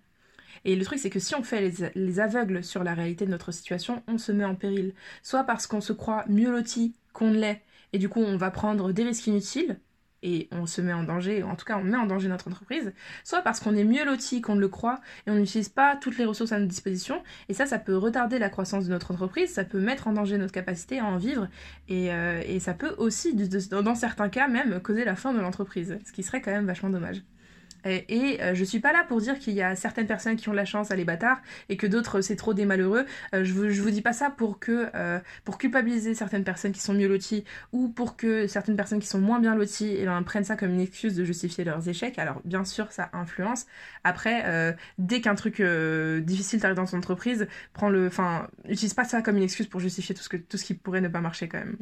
Et 0.65 0.75
le 0.75 0.85
truc, 0.85 0.99
c'est 0.99 1.11
que 1.11 1.21
si 1.21 1.35
on 1.35 1.43
fait 1.43 1.61
les, 1.61 1.91
les, 1.95 2.19
aveugles 2.19 2.65
sur 2.65 2.83
la 2.83 2.95
réalité 2.95 3.25
de 3.25 3.31
notre 3.31 3.53
situation, 3.53 4.03
on 4.09 4.19
se 4.19 4.33
met 4.33 4.45
en 4.45 4.57
péril. 4.57 4.95
Soit 5.23 5.45
parce 5.45 5.67
qu'on 5.67 5.81
se 5.81 5.93
croit 5.93 6.25
mieux 6.29 6.51
loti 6.51 6.95
qu'on 7.13 7.31
l'est, 7.31 7.63
et 7.93 7.99
du 7.99 8.09
coup 8.09 8.21
on 8.21 8.37
va 8.37 8.51
prendre 8.51 8.93
des 8.93 9.05
risques 9.05 9.27
inutiles 9.27 9.79
et 10.23 10.49
on 10.51 10.67
se 10.67 10.81
met 10.81 10.93
en 10.93 11.05
danger, 11.05 11.43
en 11.43 11.55
tout 11.57 11.65
cas 11.65 11.79
on 11.79 11.85
met 11.85 11.97
en 11.97 12.07
danger 12.07 12.29
notre 12.29 12.49
entreprise, 12.49 12.93
soit 13.23 13.43
parce 13.43 13.61
qu'on 13.61 13.77
est 13.77 13.85
mieux 13.85 14.05
loti 14.05 14.41
qu'on 14.41 14.55
ne 14.55 14.61
le 14.61 14.69
croit 14.69 15.01
et 15.27 15.31
on 15.31 15.37
n'utilise 15.37 15.69
pas 15.69 15.97
toutes 15.97 16.19
les 16.19 16.25
ressources 16.25 16.53
à 16.53 16.59
notre 16.59 16.69
disposition, 16.69 17.23
et 17.49 17.55
ça, 17.55 17.67
ça 17.67 17.79
peut 17.79 17.97
retarder 17.97 18.39
la 18.39 18.49
croissance 18.49 18.87
de 18.87 18.91
notre 18.91 19.13
entreprise, 19.13 19.53
ça 19.53 19.65
peut 19.65 19.81
mettre 19.81 20.09
en 20.09 20.13
danger 20.13 20.39
notre 20.39 20.53
capacité 20.53 20.99
à 20.99 21.05
en 21.05 21.17
vivre, 21.17 21.49
et, 21.89 22.13
euh, 22.13 22.43
et 22.47 22.61
ça 22.61 22.75
peut 22.75 22.95
aussi, 22.99 23.35
dans 23.35 23.95
certains 23.95 24.29
cas 24.29 24.49
même, 24.49 24.81
causer 24.81 25.05
la 25.05 25.17
fin 25.17 25.33
de 25.33 25.41
l'entreprise, 25.41 25.99
ce 26.05 26.13
qui 26.13 26.23
serait 26.23 26.41
quand 26.41 26.53
même 26.53 26.67
vachement 26.67 26.91
dommage. 26.91 27.23
Et, 27.87 28.39
euh, 28.43 28.55
je 28.55 28.65
suis 28.65 28.81
pas 28.81 28.93
là 28.93 29.05
pour 29.07 29.21
dire 29.21 29.39
qu'il 29.39 29.55
y 29.55 29.63
a 29.63 29.77
certaines 29.77 30.07
personnes 30.07 30.37
qui 30.37 30.49
ont 30.49 30.53
la 30.53 30.65
chance 30.65 30.91
à 30.91 30.97
les 30.97 31.05
bâtards 31.05 31.41
et 31.69 31.77
que 31.77 31.87
d'autres 31.87 32.21
c'est 32.21 32.37
trop 32.37 32.55
des 32.55 32.65
malheureux. 32.65 33.07
Euh, 33.35 33.45
je, 33.45 33.71
je 33.71 33.83
vous 33.83 33.91
dis 33.91 34.03
pas 34.03 34.13
ça 34.13 34.31
pour 34.31 34.59
que 34.59 34.89
euh, 34.95 35.19
pour 35.45 35.59
culpabiliser 35.59 36.15
certaines 36.15 36.45
personnes 36.45 36.73
qui 36.73 36.81
sont 36.81 36.95
mieux 36.95 37.09
loties 37.09 37.45
ou 37.73 37.89
pour 37.89 38.17
que 38.17 38.47
certaines 38.47 38.77
personnes 38.77 39.01
qui 39.01 39.07
sont 39.07 39.21
moins 39.21 39.41
bien 39.41 39.55
loties 39.55 40.05
ben, 40.05 40.23
prennent 40.23 40.45
ça 40.45 40.57
comme 40.57 40.71
une 40.71 40.81
excuse 40.81 41.15
de 41.15 41.25
justifier 41.25 41.65
leurs 41.65 41.89
échecs. 41.89 42.19
Alors 42.19 42.41
bien 42.45 42.65
sûr 42.65 42.91
ça 42.93 43.11
influence. 43.13 43.67
Après 44.05 44.77
dès 44.99 45.21
qu'un 45.21 45.35
truc 45.35 45.63
difficile 46.23 46.61
t'arrive 46.61 46.77
dans 46.77 46.87
ton 46.87 46.99
entreprise, 46.99 47.47
prends 47.73 47.89
le, 47.89 48.07
enfin 48.07 48.49
utilise 48.69 48.95
pas 48.95 49.05
ça 49.05 49.23
comme 49.23 49.37
une 49.37 49.43
excuse 49.43 49.67
pour 49.67 49.81
justifier 49.81 50.15
tout 50.15 50.23
ce 50.23 50.29
que 50.29 50.37
tout 50.37 50.57
ce 50.57 50.65
qui 50.65 50.75
pourrait 50.75 51.01
ne 51.01 51.09
pas 51.09 51.21
marcher 51.21 51.49
quand 51.49 51.59
même. 51.59 51.77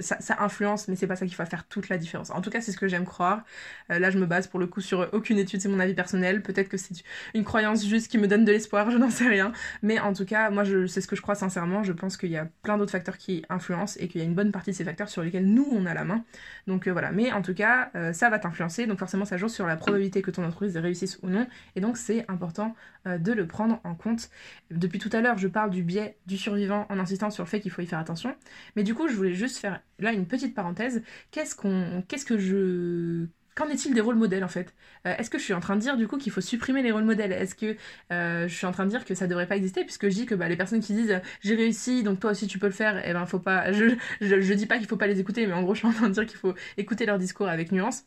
Ça, 0.00 0.36
influence 0.40 0.88
mais 0.88 0.96
c'est 0.96 1.06
pas 1.06 1.16
ça 1.16 1.26
qui 1.26 1.34
va 1.34 1.46
faire 1.46 1.66
toute 1.66 1.88
la 1.88 1.98
différence. 1.98 2.30
En 2.30 2.40
tout 2.40 2.50
cas 2.50 2.60
c'est 2.60 2.72
ce 2.72 2.78
que 2.78 2.88
j'aime 2.88 3.04
croire. 3.04 3.44
là 3.88 4.10
je 4.10 4.18
me 4.18 4.26
base 4.26 4.46
pour 4.46 4.60
le 4.60 4.66
coup 4.66 4.80
sur 4.80 5.08
aucune 5.12 5.29
étude, 5.38 5.60
c'est 5.60 5.68
mon 5.68 5.80
avis 5.80 5.94
personnel. 5.94 6.42
Peut-être 6.42 6.68
que 6.68 6.76
c'est 6.76 6.94
une 7.34 7.44
croyance 7.44 7.86
juste 7.86 8.10
qui 8.10 8.18
me 8.18 8.26
donne 8.26 8.44
de 8.44 8.52
l'espoir, 8.52 8.90
je 8.92 8.98
n'en 8.98 9.10
sais 9.10 9.28
rien. 9.28 9.52
Mais 9.82 9.98
en 9.98 10.12
tout 10.12 10.24
cas, 10.24 10.50
moi, 10.50 10.64
c'est 10.86 11.00
ce 11.00 11.06
que 11.06 11.16
je 11.16 11.22
crois 11.22 11.34
sincèrement. 11.34 11.82
Je 11.82 11.92
pense 11.92 12.16
qu'il 12.16 12.30
y 12.30 12.36
a 12.36 12.48
plein 12.62 12.78
d'autres 12.78 12.92
facteurs 12.92 13.18
qui 13.18 13.44
influencent 13.48 13.98
et 14.00 14.08
qu'il 14.08 14.20
y 14.20 14.24
a 14.24 14.26
une 14.26 14.34
bonne 14.34 14.52
partie 14.52 14.70
de 14.70 14.76
ces 14.76 14.84
facteurs 14.84 15.08
sur 15.08 15.22
lesquels 15.22 15.46
nous, 15.46 15.66
on 15.70 15.86
a 15.86 15.94
la 15.94 16.04
main. 16.04 16.24
Donc 16.66 16.86
euh, 16.86 16.92
voilà. 16.92 17.12
Mais 17.12 17.32
en 17.32 17.42
tout 17.42 17.54
cas, 17.54 17.90
euh, 17.94 18.12
ça 18.12 18.30
va 18.30 18.38
t'influencer. 18.38 18.86
Donc 18.86 18.98
forcément, 18.98 19.24
ça 19.24 19.36
joue 19.36 19.48
sur 19.48 19.66
la 19.66 19.76
probabilité 19.76 20.22
que 20.22 20.30
ton 20.30 20.44
entreprise 20.44 20.76
réussisse 20.76 21.18
ou 21.22 21.28
non. 21.28 21.46
Et 21.76 21.80
donc, 21.80 21.96
c'est 21.96 22.24
important 22.28 22.74
euh, 23.06 23.18
de 23.18 23.32
le 23.32 23.46
prendre 23.46 23.80
en 23.84 23.94
compte. 23.94 24.30
Depuis 24.70 24.98
tout 24.98 25.10
à 25.12 25.20
l'heure, 25.20 25.38
je 25.38 25.48
parle 25.48 25.70
du 25.70 25.82
biais 25.82 26.16
du 26.26 26.36
survivant 26.36 26.86
en 26.90 26.98
insistant 26.98 27.30
sur 27.30 27.44
le 27.44 27.48
fait 27.48 27.60
qu'il 27.60 27.70
faut 27.70 27.82
y 27.82 27.86
faire 27.86 27.98
attention. 27.98 28.34
Mais 28.76 28.82
du 28.82 28.94
coup, 28.94 29.08
je 29.08 29.14
voulais 29.14 29.34
juste 29.34 29.58
faire 29.58 29.80
là 29.98 30.12
une 30.12 30.26
petite 30.26 30.54
parenthèse. 30.54 31.02
Qu'est-ce 31.30 31.54
qu'on, 31.54 32.04
qu'est-ce 32.08 32.24
que 32.24 32.38
je 32.38 33.26
Qu'en 33.60 33.68
est-il 33.68 33.92
des 33.92 34.00
rôles 34.00 34.14
modèles 34.14 34.42
en 34.42 34.48
fait 34.48 34.74
euh, 35.06 35.14
Est-ce 35.18 35.28
que 35.28 35.36
je 35.36 35.44
suis 35.44 35.52
en 35.52 35.60
train 35.60 35.76
de 35.76 35.82
dire 35.82 35.98
du 35.98 36.08
coup 36.08 36.16
qu'il 36.16 36.32
faut 36.32 36.40
supprimer 36.40 36.82
les 36.82 36.92
rôles 36.92 37.04
modèles? 37.04 37.30
Est-ce 37.30 37.54
que 37.54 37.76
euh, 38.10 38.48
je 38.48 38.54
suis 38.54 38.64
en 38.64 38.72
train 38.72 38.86
de 38.86 38.90
dire 38.90 39.04
que 39.04 39.14
ça 39.14 39.26
devrait 39.26 39.46
pas 39.46 39.56
exister 39.58 39.84
puisque 39.84 40.08
je 40.08 40.14
dis 40.14 40.24
que 40.24 40.34
bah, 40.34 40.48
les 40.48 40.56
personnes 40.56 40.80
qui 40.80 40.94
disent 40.94 41.20
j'ai 41.42 41.56
réussi 41.56 42.02
donc 42.02 42.20
toi 42.20 42.30
aussi 42.30 42.46
tu 42.46 42.58
peux 42.58 42.68
le 42.68 42.72
faire, 42.72 42.96
et 43.04 43.10
eh 43.10 43.12
ben 43.12 43.26
faut 43.26 43.38
pas. 43.38 43.70
Je, 43.72 43.96
je, 44.22 44.54
dis 44.54 44.64
pas 44.64 44.78
qu'il 44.78 44.86
faut 44.86 44.96
pas 44.96 45.06
les 45.06 45.20
écouter, 45.20 45.46
mais 45.46 45.52
en 45.52 45.62
gros 45.62 45.74
je 45.74 45.80
suis 45.80 45.88
en 45.88 45.92
train 45.92 46.08
de 46.08 46.14
dire 46.14 46.24
qu'il 46.26 46.38
faut 46.38 46.54
écouter 46.78 47.04
leur 47.04 47.18
discours 47.18 47.48
avec 47.48 47.70
nuance. 47.70 48.04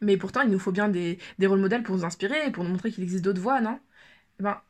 Mais 0.00 0.16
pourtant 0.16 0.42
il 0.42 0.50
nous 0.50 0.58
faut 0.58 0.72
bien 0.72 0.88
des, 0.88 1.18
des 1.38 1.46
rôles 1.46 1.60
modèles 1.60 1.82
pour 1.82 1.96
nous 1.96 2.04
inspirer, 2.04 2.50
pour 2.52 2.64
nous 2.64 2.70
montrer 2.70 2.90
qu'il 2.92 3.02
existe 3.02 3.24
d'autres 3.24 3.40
voies, 3.40 3.60
non? 3.60 3.80
Eh 4.40 4.42
ben, 4.44 4.60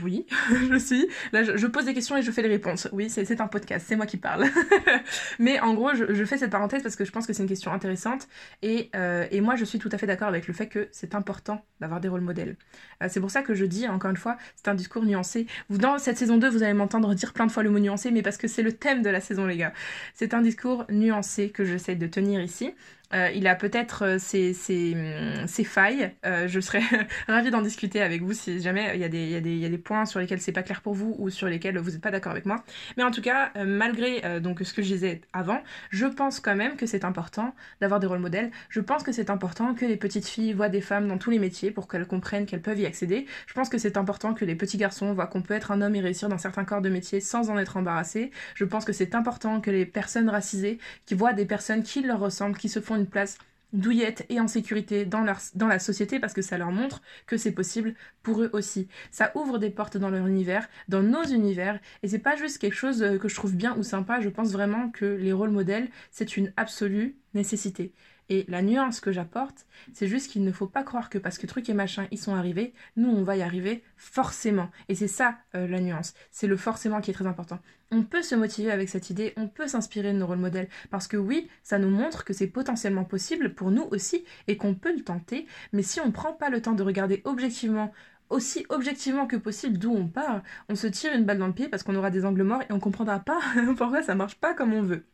oui, 0.00 0.26
je 0.70 0.76
suis. 0.76 1.06
Là, 1.32 1.42
je, 1.44 1.66
pose 1.66 1.84
des 1.84 1.92
questions 1.92 2.16
et 2.16 2.22
je 2.22 2.30
fais 2.30 2.42
les 2.42 2.48
réponses. 2.48 2.88
Oui, 2.92 3.10
c'est 3.10 3.40
un 3.40 3.46
podcast, 3.46 3.86
c'est 3.88 3.96
moi 3.96 4.06
qui 4.06 4.16
parle. 4.16 4.46
Mais 5.38 5.60
en 5.60 5.74
gros, 5.74 5.90
je, 5.94 6.24
fais 6.24 6.38
cette 6.38 6.50
parenthèse 6.50 6.82
parce 6.82 6.96
que 6.96 7.04
je 7.04 7.12
pense 7.12 7.26
que 7.26 7.32
c'est 7.32 7.42
une 7.42 7.48
question 7.48 7.72
intéressante. 7.72 8.26
Et, 8.62 8.90
euh, 8.96 9.26
et, 9.30 9.40
moi, 9.42 9.54
je 9.56 9.64
suis 9.64 9.78
tout 9.78 9.90
à 9.92 9.98
fait 9.98 10.06
d'accord 10.06 10.28
avec 10.28 10.46
le 10.46 10.54
fait 10.54 10.68
que 10.68 10.88
c'est 10.92 11.14
important 11.14 11.64
d'avoir 11.80 12.00
des 12.00 12.08
rôles 12.08 12.22
modèles. 12.22 12.56
Euh, 13.02 13.08
c'est 13.10 13.20
pour 13.20 13.30
ça 13.30 13.42
que 13.42 13.54
je 13.54 13.66
dis, 13.66 13.86
encore 13.86 14.10
une 14.10 14.16
fois, 14.16 14.38
c'est 14.56 14.68
un 14.68 14.74
discours 14.74 15.04
nuancé. 15.04 15.46
Dans 15.68 15.98
cette 15.98 16.16
saison 16.16 16.38
2, 16.38 16.48
vous 16.48 16.62
allez 16.62 16.72
m'entendre 16.72 17.14
dire 17.14 17.34
plein 17.34 17.46
de 17.46 17.52
fois 17.52 17.62
le 17.62 17.70
mot 17.70 17.78
nuancé, 17.78 18.10
mais 18.10 18.22
parce 18.22 18.38
que 18.38 18.48
c'est 18.48 18.62
le 18.62 18.72
thème 18.72 19.02
de 19.02 19.10
la 19.10 19.20
saison, 19.20 19.44
les 19.44 19.58
gars. 19.58 19.74
C'est 20.14 20.32
un 20.32 20.40
discours 20.40 20.86
nuancé 20.88 21.50
que 21.50 21.64
j'essaie 21.64 21.96
de 21.96 22.06
tenir 22.06 22.40
ici. 22.40 22.74
Euh, 23.14 23.30
il 23.34 23.46
a 23.46 23.54
peut-être 23.54 24.04
euh, 24.04 24.18
ses, 24.18 24.54
hum, 24.94 25.46
ses, 25.46 25.64
failles. 25.64 26.12
Euh, 26.24 26.48
je 26.48 26.60
serais 26.60 26.82
ravie 27.28 27.50
d'en 27.50 27.62
discuter 27.62 28.00
avec 28.00 28.22
vous 28.22 28.32
si 28.32 28.60
jamais 28.60 28.92
il 28.94 29.00
y 29.00 29.04
a 29.04 29.68
des 29.68 29.78
points 29.78 30.06
sur 30.06 30.20
lesquels 30.20 30.40
c'est 30.40 30.52
pas 30.52 30.62
clair 30.62 30.80
pour 30.80 30.94
vous 30.94 31.14
ou 31.18 31.30
sur 31.30 31.46
lesquels 31.46 31.78
vous 31.78 31.90
n'êtes 31.90 32.00
pas 32.00 32.10
d'accord 32.10 32.32
avec 32.32 32.46
moi. 32.46 32.64
Mais 32.96 33.02
en 33.02 33.10
tout 33.10 33.22
cas, 33.22 33.52
malgré 33.64 34.40
donc 34.40 34.60
ce 34.62 34.72
que 34.72 34.82
je 34.82 34.88
disais 34.94 35.20
avant, 35.32 35.62
je 35.90 36.06
pense 36.06 36.40
quand 36.40 36.56
même 36.56 36.76
que 36.76 36.86
c'est 36.86 37.04
important 37.04 37.54
d'avoir 37.80 38.00
des 38.00 38.06
rôles 38.06 38.18
modèles. 38.18 38.50
Je 38.68 38.80
pense 38.80 39.02
que 39.02 39.12
c'est 39.12 39.30
important 39.30 39.74
que 39.74 39.84
les 39.84 39.96
petites 39.96 40.26
filles 40.26 40.52
voient 40.52 40.68
des 40.68 40.80
femmes 40.80 41.08
dans 41.08 41.18
tous 41.18 41.30
les 41.30 41.38
métiers 41.38 41.70
pour 41.70 41.88
qu'elles 41.88 42.06
comprennent 42.06 42.46
qu'elles 42.46 42.62
peuvent 42.62 42.80
y 42.80 42.86
accéder. 42.86 43.26
Je 43.46 43.54
pense 43.54 43.68
que 43.68 43.78
c'est 43.78 43.96
important 43.96 44.34
que 44.34 44.44
les 44.44 44.54
petits 44.54 44.78
garçons 44.78 45.12
voient 45.12 45.26
qu'on 45.26 45.42
peut 45.42 45.54
être 45.54 45.70
un 45.70 45.82
homme 45.82 45.94
et 45.94 46.00
réussir 46.00 46.28
dans 46.28 46.38
certains 46.38 46.64
corps 46.64 46.82
de 46.82 46.88
métier 46.88 47.20
sans 47.20 47.50
en 47.50 47.58
être 47.58 47.76
embarrassé. 47.76 48.30
Je 48.54 48.64
pense 48.64 48.84
que 48.84 48.92
c'est 48.92 49.14
important 49.14 49.60
que 49.60 49.70
les 49.70 49.86
personnes 49.86 50.28
racisées 50.28 50.78
qui 51.06 51.14
voient 51.14 51.32
des 51.32 51.46
personnes 51.46 51.82
qui 51.82 52.02
leur 52.02 52.20
ressemblent, 52.20 52.56
qui 52.56 52.68
se 52.68 52.80
font 52.80 52.96
une 52.96 53.01
place 53.08 53.38
douillette 53.72 54.26
et 54.28 54.40
en 54.40 54.48
sécurité 54.48 55.04
dans, 55.04 55.22
leur, 55.22 55.38
dans 55.54 55.66
la 55.66 55.78
société 55.78 56.20
parce 56.20 56.32
que 56.32 56.42
ça 56.42 56.58
leur 56.58 56.72
montre 56.72 57.02
que 57.26 57.36
c'est 57.36 57.52
possible 57.52 57.94
pour 58.22 58.42
eux 58.42 58.50
aussi. 58.52 58.88
Ça 59.10 59.32
ouvre 59.34 59.58
des 59.58 59.70
portes 59.70 59.96
dans 59.96 60.10
leur 60.10 60.26
univers, 60.26 60.68
dans 60.88 61.02
nos 61.02 61.24
univers, 61.24 61.80
et 62.02 62.08
c'est 62.08 62.18
pas 62.18 62.36
juste 62.36 62.58
quelque 62.58 62.74
chose 62.76 63.02
euh, 63.02 63.18
que 63.18 63.28
je 63.28 63.34
trouve 63.34 63.56
bien 63.56 63.76
ou 63.76 63.82
sympa, 63.82 64.20
je 64.20 64.28
pense 64.28 64.52
vraiment 64.52 64.90
que 64.90 65.04
les 65.04 65.32
rôles 65.32 65.50
modèles, 65.50 65.88
c'est 66.10 66.36
une 66.36 66.52
absolue 66.56 67.16
nécessité. 67.34 67.92
Et 68.28 68.44
la 68.48 68.62
nuance 68.62 69.00
que 69.00 69.12
j'apporte, 69.12 69.66
c'est 69.92 70.06
juste 70.06 70.30
qu'il 70.30 70.44
ne 70.44 70.52
faut 70.52 70.66
pas 70.66 70.82
croire 70.82 71.10
que 71.10 71.18
parce 71.18 71.38
que 71.38 71.46
truc 71.46 71.68
et 71.68 71.74
machin, 71.74 72.06
ils 72.10 72.18
sont 72.18 72.34
arrivés, 72.34 72.72
nous, 72.96 73.10
on 73.10 73.22
va 73.22 73.36
y 73.36 73.42
arriver 73.42 73.82
forcément. 73.96 74.70
Et 74.88 74.94
c'est 74.94 75.08
ça 75.08 75.38
euh, 75.54 75.66
la 75.66 75.80
nuance. 75.80 76.14
C'est 76.30 76.46
le 76.46 76.56
forcément 76.56 77.00
qui 77.00 77.10
est 77.10 77.14
très 77.14 77.26
important. 77.26 77.58
On 77.90 78.04
peut 78.04 78.22
se 78.22 78.34
motiver 78.34 78.70
avec 78.70 78.88
cette 78.88 79.10
idée, 79.10 79.34
on 79.36 79.48
peut 79.48 79.68
s'inspirer 79.68 80.12
de 80.14 80.18
nos 80.18 80.26
rôles 80.26 80.38
modèles, 80.38 80.68
parce 80.90 81.08
que 81.08 81.18
oui, 81.18 81.48
ça 81.62 81.78
nous 81.78 81.90
montre 81.90 82.24
que 82.24 82.32
c'est 82.32 82.46
potentiellement 82.46 83.04
possible 83.04 83.54
pour 83.54 83.70
nous 83.70 83.86
aussi, 83.90 84.24
et 84.48 84.56
qu'on 84.56 84.74
peut 84.74 84.94
le 84.94 85.04
tenter, 85.04 85.46
mais 85.74 85.82
si 85.82 86.00
on 86.00 86.06
ne 86.06 86.10
prend 86.12 86.32
pas 86.32 86.48
le 86.48 86.62
temps 86.62 86.72
de 86.72 86.82
regarder 86.82 87.20
objectivement 87.24 87.92
aussi 88.30 88.64
objectivement 88.70 89.26
que 89.26 89.36
possible 89.36 89.76
d'où 89.78 89.92
on 89.92 90.08
part, 90.08 90.42
on 90.70 90.74
se 90.74 90.86
tire 90.86 91.12
une 91.12 91.24
balle 91.24 91.38
dans 91.38 91.46
le 91.46 91.52
pied 91.52 91.68
parce 91.68 91.82
qu'on 91.82 91.94
aura 91.94 92.10
des 92.10 92.24
angles 92.24 92.44
morts 92.44 92.62
et 92.62 92.72
on 92.72 92.80
comprendra 92.80 93.18
pas 93.20 93.40
pourquoi 93.76 94.02
ça 94.02 94.14
marche 94.14 94.36
pas 94.36 94.54
comme 94.54 94.72
on 94.72 94.82
veut 94.82 95.04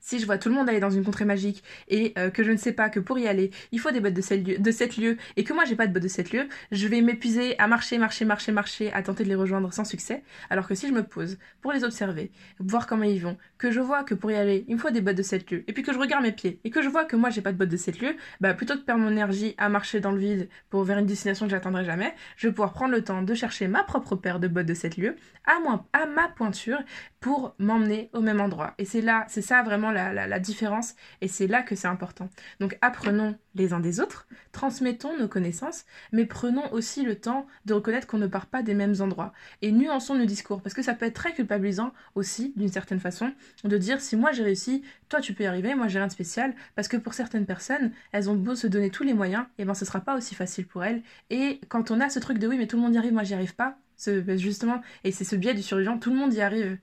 si 0.00 0.18
je 0.18 0.26
vois 0.26 0.38
tout 0.38 0.48
le 0.48 0.54
monde 0.54 0.68
aller 0.68 0.80
dans 0.80 0.90
une 0.90 1.04
contrée 1.04 1.24
magique 1.24 1.62
et 1.88 2.12
euh, 2.18 2.30
que 2.30 2.42
je 2.42 2.52
ne 2.52 2.56
sais 2.56 2.72
pas 2.72 2.88
que 2.88 3.00
pour 3.00 3.18
y 3.18 3.26
aller, 3.26 3.50
il 3.72 3.80
faut 3.80 3.90
des 3.90 4.00
bottes 4.00 4.14
de 4.14 4.20
7 4.20 4.46
lieux, 4.46 4.58
de 4.58 4.70
7 4.70 4.96
lieux 4.96 5.16
et 5.36 5.44
que 5.44 5.52
moi 5.52 5.64
j'ai 5.64 5.76
pas 5.76 5.86
de 5.86 5.92
bottes 5.92 6.02
de 6.02 6.08
7 6.08 6.32
lieux, 6.32 6.48
je 6.72 6.86
vais 6.88 7.00
m'épuiser 7.00 7.58
à 7.58 7.66
marcher, 7.66 7.98
marcher, 7.98 8.24
marcher, 8.24 8.52
marcher, 8.52 8.92
à 8.92 9.02
tenter 9.02 9.24
de 9.24 9.28
les 9.28 9.34
rejoindre 9.34 9.72
sans 9.72 9.84
succès. 9.84 10.22
Alors 10.50 10.66
que 10.66 10.74
si 10.74 10.88
je 10.88 10.92
me 10.92 11.02
pose 11.02 11.38
pour 11.60 11.72
les 11.72 11.84
observer, 11.84 12.30
voir 12.58 12.86
comment 12.86 13.04
ils 13.04 13.20
vont, 13.20 13.36
que 13.58 13.70
je 13.70 13.80
vois 13.80 14.04
que 14.04 14.14
pour 14.14 14.30
y 14.30 14.34
aller, 14.34 14.64
il 14.68 14.76
me 14.76 14.80
faut 14.80 14.90
des 14.90 15.00
bottes 15.00 15.16
de 15.16 15.22
7 15.22 15.50
lieux 15.50 15.64
et 15.66 15.72
puis 15.72 15.82
que 15.82 15.92
je 15.92 15.98
regarde 15.98 16.22
mes 16.22 16.32
pieds 16.32 16.60
et 16.64 16.70
que 16.70 16.82
je 16.82 16.88
vois 16.88 17.04
que 17.04 17.16
moi 17.16 17.30
j'ai 17.30 17.42
pas 17.42 17.52
de 17.52 17.58
bottes 17.58 17.68
de 17.68 17.76
7 17.76 18.00
lieux, 18.00 18.16
bah 18.40 18.54
plutôt 18.54 18.74
que 18.74 18.80
de 18.80 18.84
perdre 18.84 19.02
mon 19.02 19.10
énergie 19.10 19.54
à 19.58 19.68
marcher 19.68 20.00
dans 20.00 20.12
le 20.12 20.18
vide 20.18 20.48
pour 20.70 20.84
vers 20.84 20.98
une 20.98 21.06
destination 21.06 21.46
que 21.46 21.50
j'atteindrai 21.50 21.84
jamais, 21.84 22.14
je 22.36 22.48
vais 22.48 22.52
pouvoir 22.52 22.72
prendre 22.72 22.92
le 22.92 23.02
temps 23.02 23.22
de 23.22 23.34
chercher 23.34 23.68
ma 23.68 23.84
propre 23.84 24.16
paire 24.16 24.38
de 24.38 24.48
bottes 24.48 24.66
de 24.66 24.74
7 24.74 24.96
lieux 24.96 25.16
à, 25.44 25.60
moi, 25.60 25.86
à 25.92 26.06
ma 26.06 26.28
pointure 26.28 26.78
pour 27.20 27.54
m'emmener 27.58 28.10
au 28.12 28.20
même 28.20 28.40
endroit. 28.40 28.74
Et 28.78 28.84
c'est 28.84 29.00
là, 29.00 29.24
c'est 29.28 29.42
ça 29.42 29.62
vraiment 29.62 29.87
la, 29.90 30.26
la 30.26 30.38
différence 30.38 30.94
et 31.20 31.28
c'est 31.28 31.46
là 31.46 31.62
que 31.62 31.74
c'est 31.74 31.88
important. 31.88 32.28
Donc 32.60 32.76
apprenons 32.80 33.36
les 33.54 33.72
uns 33.72 33.80
des 33.80 34.00
autres, 34.00 34.26
transmettons 34.52 35.18
nos 35.18 35.28
connaissances, 35.28 35.84
mais 36.12 36.24
prenons 36.24 36.72
aussi 36.72 37.02
le 37.02 37.16
temps 37.16 37.46
de 37.64 37.74
reconnaître 37.74 38.06
qu'on 38.06 38.18
ne 38.18 38.26
part 38.26 38.46
pas 38.46 38.62
des 38.62 38.74
mêmes 38.74 38.94
endroits 39.00 39.32
et 39.62 39.72
nuançons 39.72 40.14
nos 40.14 40.24
discours 40.24 40.62
parce 40.62 40.74
que 40.74 40.82
ça 40.82 40.94
peut 40.94 41.06
être 41.06 41.14
très 41.14 41.32
culpabilisant 41.32 41.92
aussi 42.14 42.52
d'une 42.56 42.68
certaine 42.68 43.00
façon 43.00 43.32
de 43.64 43.76
dire 43.76 44.00
si 44.00 44.16
moi 44.16 44.32
j'ai 44.32 44.44
réussi, 44.44 44.82
toi 45.08 45.20
tu 45.20 45.34
peux 45.34 45.44
y 45.44 45.46
arriver, 45.46 45.74
moi 45.74 45.88
j'ai 45.88 45.98
rien 45.98 46.06
de 46.06 46.12
spécial 46.12 46.54
parce 46.76 46.88
que 46.88 46.96
pour 46.96 47.14
certaines 47.14 47.46
personnes, 47.46 47.92
elles 48.12 48.30
ont 48.30 48.34
beau 48.34 48.54
se 48.54 48.66
donner 48.66 48.90
tous 48.90 49.02
les 49.02 49.14
moyens, 49.14 49.44
et 49.58 49.64
ben 49.64 49.74
ce 49.74 49.84
sera 49.84 50.00
pas 50.00 50.16
aussi 50.16 50.34
facile 50.34 50.66
pour 50.66 50.84
elles 50.84 51.02
et 51.30 51.60
quand 51.68 51.90
on 51.90 52.00
a 52.00 52.08
ce 52.08 52.18
truc 52.18 52.38
de 52.38 52.46
oui 52.46 52.56
mais 52.58 52.66
tout 52.66 52.76
le 52.76 52.82
monde 52.82 52.94
y 52.94 52.98
arrive, 52.98 53.12
moi 53.12 53.24
j'y 53.24 53.34
arrive 53.34 53.54
pas, 53.54 53.78
ce, 53.96 54.22
justement, 54.36 54.80
et 55.04 55.12
c'est 55.12 55.24
ce 55.24 55.36
biais 55.36 55.54
du 55.54 55.62
survivant, 55.62 55.98
tout 55.98 56.10
le 56.10 56.16
monde 56.16 56.32
y 56.32 56.40
arrive. 56.40 56.78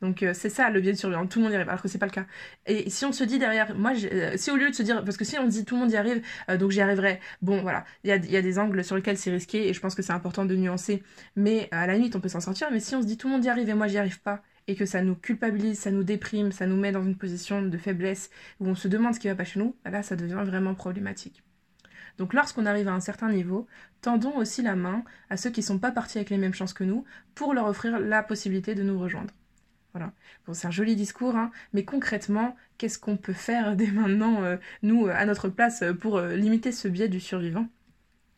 Donc 0.00 0.22
euh, 0.22 0.32
c'est 0.34 0.48
ça 0.48 0.70
le 0.70 0.80
biais 0.80 0.92
de 0.92 0.98
survivant, 0.98 1.26
tout 1.26 1.38
le 1.38 1.44
monde 1.44 1.52
y 1.52 1.56
arrive, 1.56 1.68
alors 1.68 1.82
que 1.82 1.88
c'est 1.88 1.98
pas 1.98 2.06
le 2.06 2.12
cas. 2.12 2.26
Et 2.66 2.88
si 2.88 3.04
on 3.04 3.12
se 3.12 3.24
dit 3.24 3.38
derrière, 3.38 3.74
moi, 3.74 3.92
euh, 3.92 4.32
si 4.36 4.50
au 4.50 4.56
lieu 4.56 4.70
de 4.70 4.74
se 4.74 4.82
dire, 4.82 5.04
parce 5.04 5.16
que 5.16 5.24
si 5.24 5.38
on 5.38 5.46
dit 5.46 5.64
tout 5.64 5.74
le 5.74 5.82
monde 5.82 5.90
y 5.90 5.96
arrive, 5.96 6.22
euh, 6.48 6.56
donc 6.56 6.70
j'y 6.70 6.80
arriverai, 6.80 7.20
bon 7.42 7.60
voilà, 7.62 7.84
il 8.04 8.08
y 8.08 8.12
a, 8.12 8.16
y 8.16 8.36
a, 8.36 8.42
des 8.42 8.58
angles 8.58 8.82
sur 8.82 8.96
lesquels 8.96 9.18
c'est 9.18 9.30
risqué 9.30 9.68
et 9.68 9.74
je 9.74 9.80
pense 9.80 9.94
que 9.94 10.02
c'est 10.02 10.12
important 10.12 10.44
de 10.44 10.56
nuancer, 10.56 11.02
mais 11.36 11.68
à 11.70 11.86
la 11.86 11.94
limite 11.94 12.16
on 12.16 12.20
peut 12.20 12.28
s'en 12.28 12.40
sortir, 12.40 12.68
mais 12.70 12.80
si 12.80 12.94
on 12.94 13.02
se 13.02 13.06
dit 13.06 13.18
tout 13.18 13.28
le 13.28 13.34
monde 13.34 13.44
y 13.44 13.48
arrive 13.48 13.68
et 13.68 13.74
moi 13.74 13.88
j'y 13.88 13.98
arrive 13.98 14.20
pas, 14.22 14.42
et 14.68 14.74
que 14.74 14.86
ça 14.86 15.02
nous 15.02 15.16
culpabilise, 15.16 15.80
ça 15.80 15.90
nous 15.90 16.04
déprime, 16.04 16.52
ça 16.52 16.66
nous 16.66 16.76
met 16.76 16.92
dans 16.92 17.02
une 17.02 17.16
position 17.16 17.62
de 17.62 17.78
faiblesse 17.78 18.30
où 18.60 18.68
on 18.68 18.74
se 18.74 18.88
demande 18.88 19.14
ce 19.14 19.20
qui 19.20 19.28
va 19.28 19.34
pas 19.34 19.44
chez 19.44 19.58
nous, 19.58 19.76
bah 19.84 19.90
là 19.90 20.02
ça 20.02 20.16
devient 20.16 20.42
vraiment 20.44 20.74
problématique. 20.74 21.42
Donc 22.18 22.34
lorsqu'on 22.34 22.66
arrive 22.66 22.88
à 22.88 22.92
un 22.92 23.00
certain 23.00 23.30
niveau, 23.30 23.66
tendons 24.00 24.36
aussi 24.36 24.62
la 24.62 24.76
main 24.76 25.04
à 25.30 25.36
ceux 25.36 25.50
qui 25.50 25.60
ne 25.60 25.64
sont 25.64 25.78
pas 25.78 25.90
partis 25.90 26.18
avec 26.18 26.30
les 26.30 26.38
mêmes 26.38 26.54
chances 26.54 26.74
que 26.74 26.84
nous 26.84 27.04
pour 27.34 27.54
leur 27.54 27.66
offrir 27.66 27.98
la 27.98 28.22
possibilité 28.22 28.74
de 28.74 28.82
nous 28.82 28.98
rejoindre. 28.98 29.32
Voilà. 29.92 30.12
Bon, 30.46 30.54
c'est 30.54 30.66
un 30.68 30.70
joli 30.70 30.96
discours, 30.96 31.36
hein, 31.36 31.50
mais 31.72 31.84
concrètement, 31.84 32.56
qu'est-ce 32.78 32.98
qu'on 32.98 33.16
peut 33.16 33.32
faire 33.32 33.76
dès 33.76 33.90
maintenant, 33.90 34.42
euh, 34.42 34.56
nous, 34.82 35.06
à 35.08 35.24
notre 35.26 35.48
place, 35.48 35.84
pour 36.00 36.16
euh, 36.18 36.34
limiter 36.36 36.72
ce 36.72 36.88
biais 36.88 37.08
du 37.08 37.20
survivant? 37.20 37.68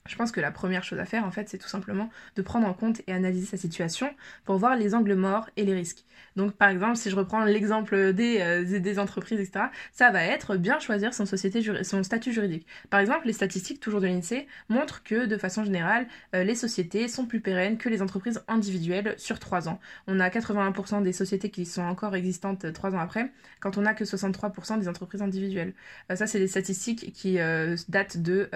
Je 0.08 0.16
pense 0.16 0.32
que 0.32 0.40
la 0.40 0.50
première 0.50 0.82
chose 0.82 0.98
à 0.98 1.04
faire, 1.04 1.24
en 1.24 1.30
fait, 1.30 1.48
c'est 1.48 1.58
tout 1.58 1.68
simplement 1.68 2.10
de 2.34 2.42
prendre 2.42 2.66
en 2.66 2.74
compte 2.74 3.02
et 3.06 3.12
analyser 3.12 3.46
sa 3.46 3.56
situation 3.56 4.10
pour 4.44 4.56
voir 4.56 4.76
les 4.76 4.94
angles 4.94 5.14
morts 5.14 5.48
et 5.56 5.64
les 5.64 5.74
risques. 5.74 6.04
Donc, 6.34 6.52
par 6.52 6.70
exemple, 6.70 6.96
si 6.96 7.10
je 7.10 7.16
reprends 7.16 7.44
l'exemple 7.44 8.12
des, 8.12 8.40
euh, 8.40 8.80
des 8.80 8.98
entreprises, 8.98 9.38
etc., 9.38 9.66
ça 9.92 10.10
va 10.10 10.24
être 10.24 10.56
bien 10.56 10.78
choisir 10.78 11.14
son, 11.14 11.26
société 11.26 11.62
son 11.84 12.02
statut 12.02 12.32
juridique. 12.32 12.66
Par 12.90 13.00
exemple, 13.00 13.26
les 13.26 13.32
statistiques, 13.32 13.80
toujours 13.80 14.00
de 14.00 14.06
l'INSEE, 14.06 14.46
montrent 14.68 15.02
que, 15.02 15.26
de 15.26 15.36
façon 15.36 15.64
générale, 15.64 16.06
euh, 16.34 16.42
les 16.42 16.54
sociétés 16.54 17.06
sont 17.08 17.26
plus 17.26 17.40
pérennes 17.40 17.76
que 17.76 17.88
les 17.88 18.02
entreprises 18.02 18.42
individuelles 18.48 19.14
sur 19.18 19.38
3 19.38 19.68
ans. 19.68 19.78
On 20.06 20.20
a 20.20 20.28
81% 20.30 21.02
des 21.02 21.12
sociétés 21.12 21.50
qui 21.50 21.66
sont 21.66 21.82
encore 21.82 22.16
existantes 22.16 22.72
3 22.72 22.94
ans 22.94 23.00
après, 23.00 23.30
quand 23.60 23.78
on 23.78 23.84
a 23.84 23.94
que 23.94 24.04
63% 24.04 24.78
des 24.80 24.88
entreprises 24.88 25.22
individuelles. 25.22 25.74
Euh, 26.10 26.16
ça, 26.16 26.26
c'est 26.26 26.38
des 26.38 26.48
statistiques 26.48 27.12
qui 27.12 27.38
datent 27.88 28.16
de 28.16 28.48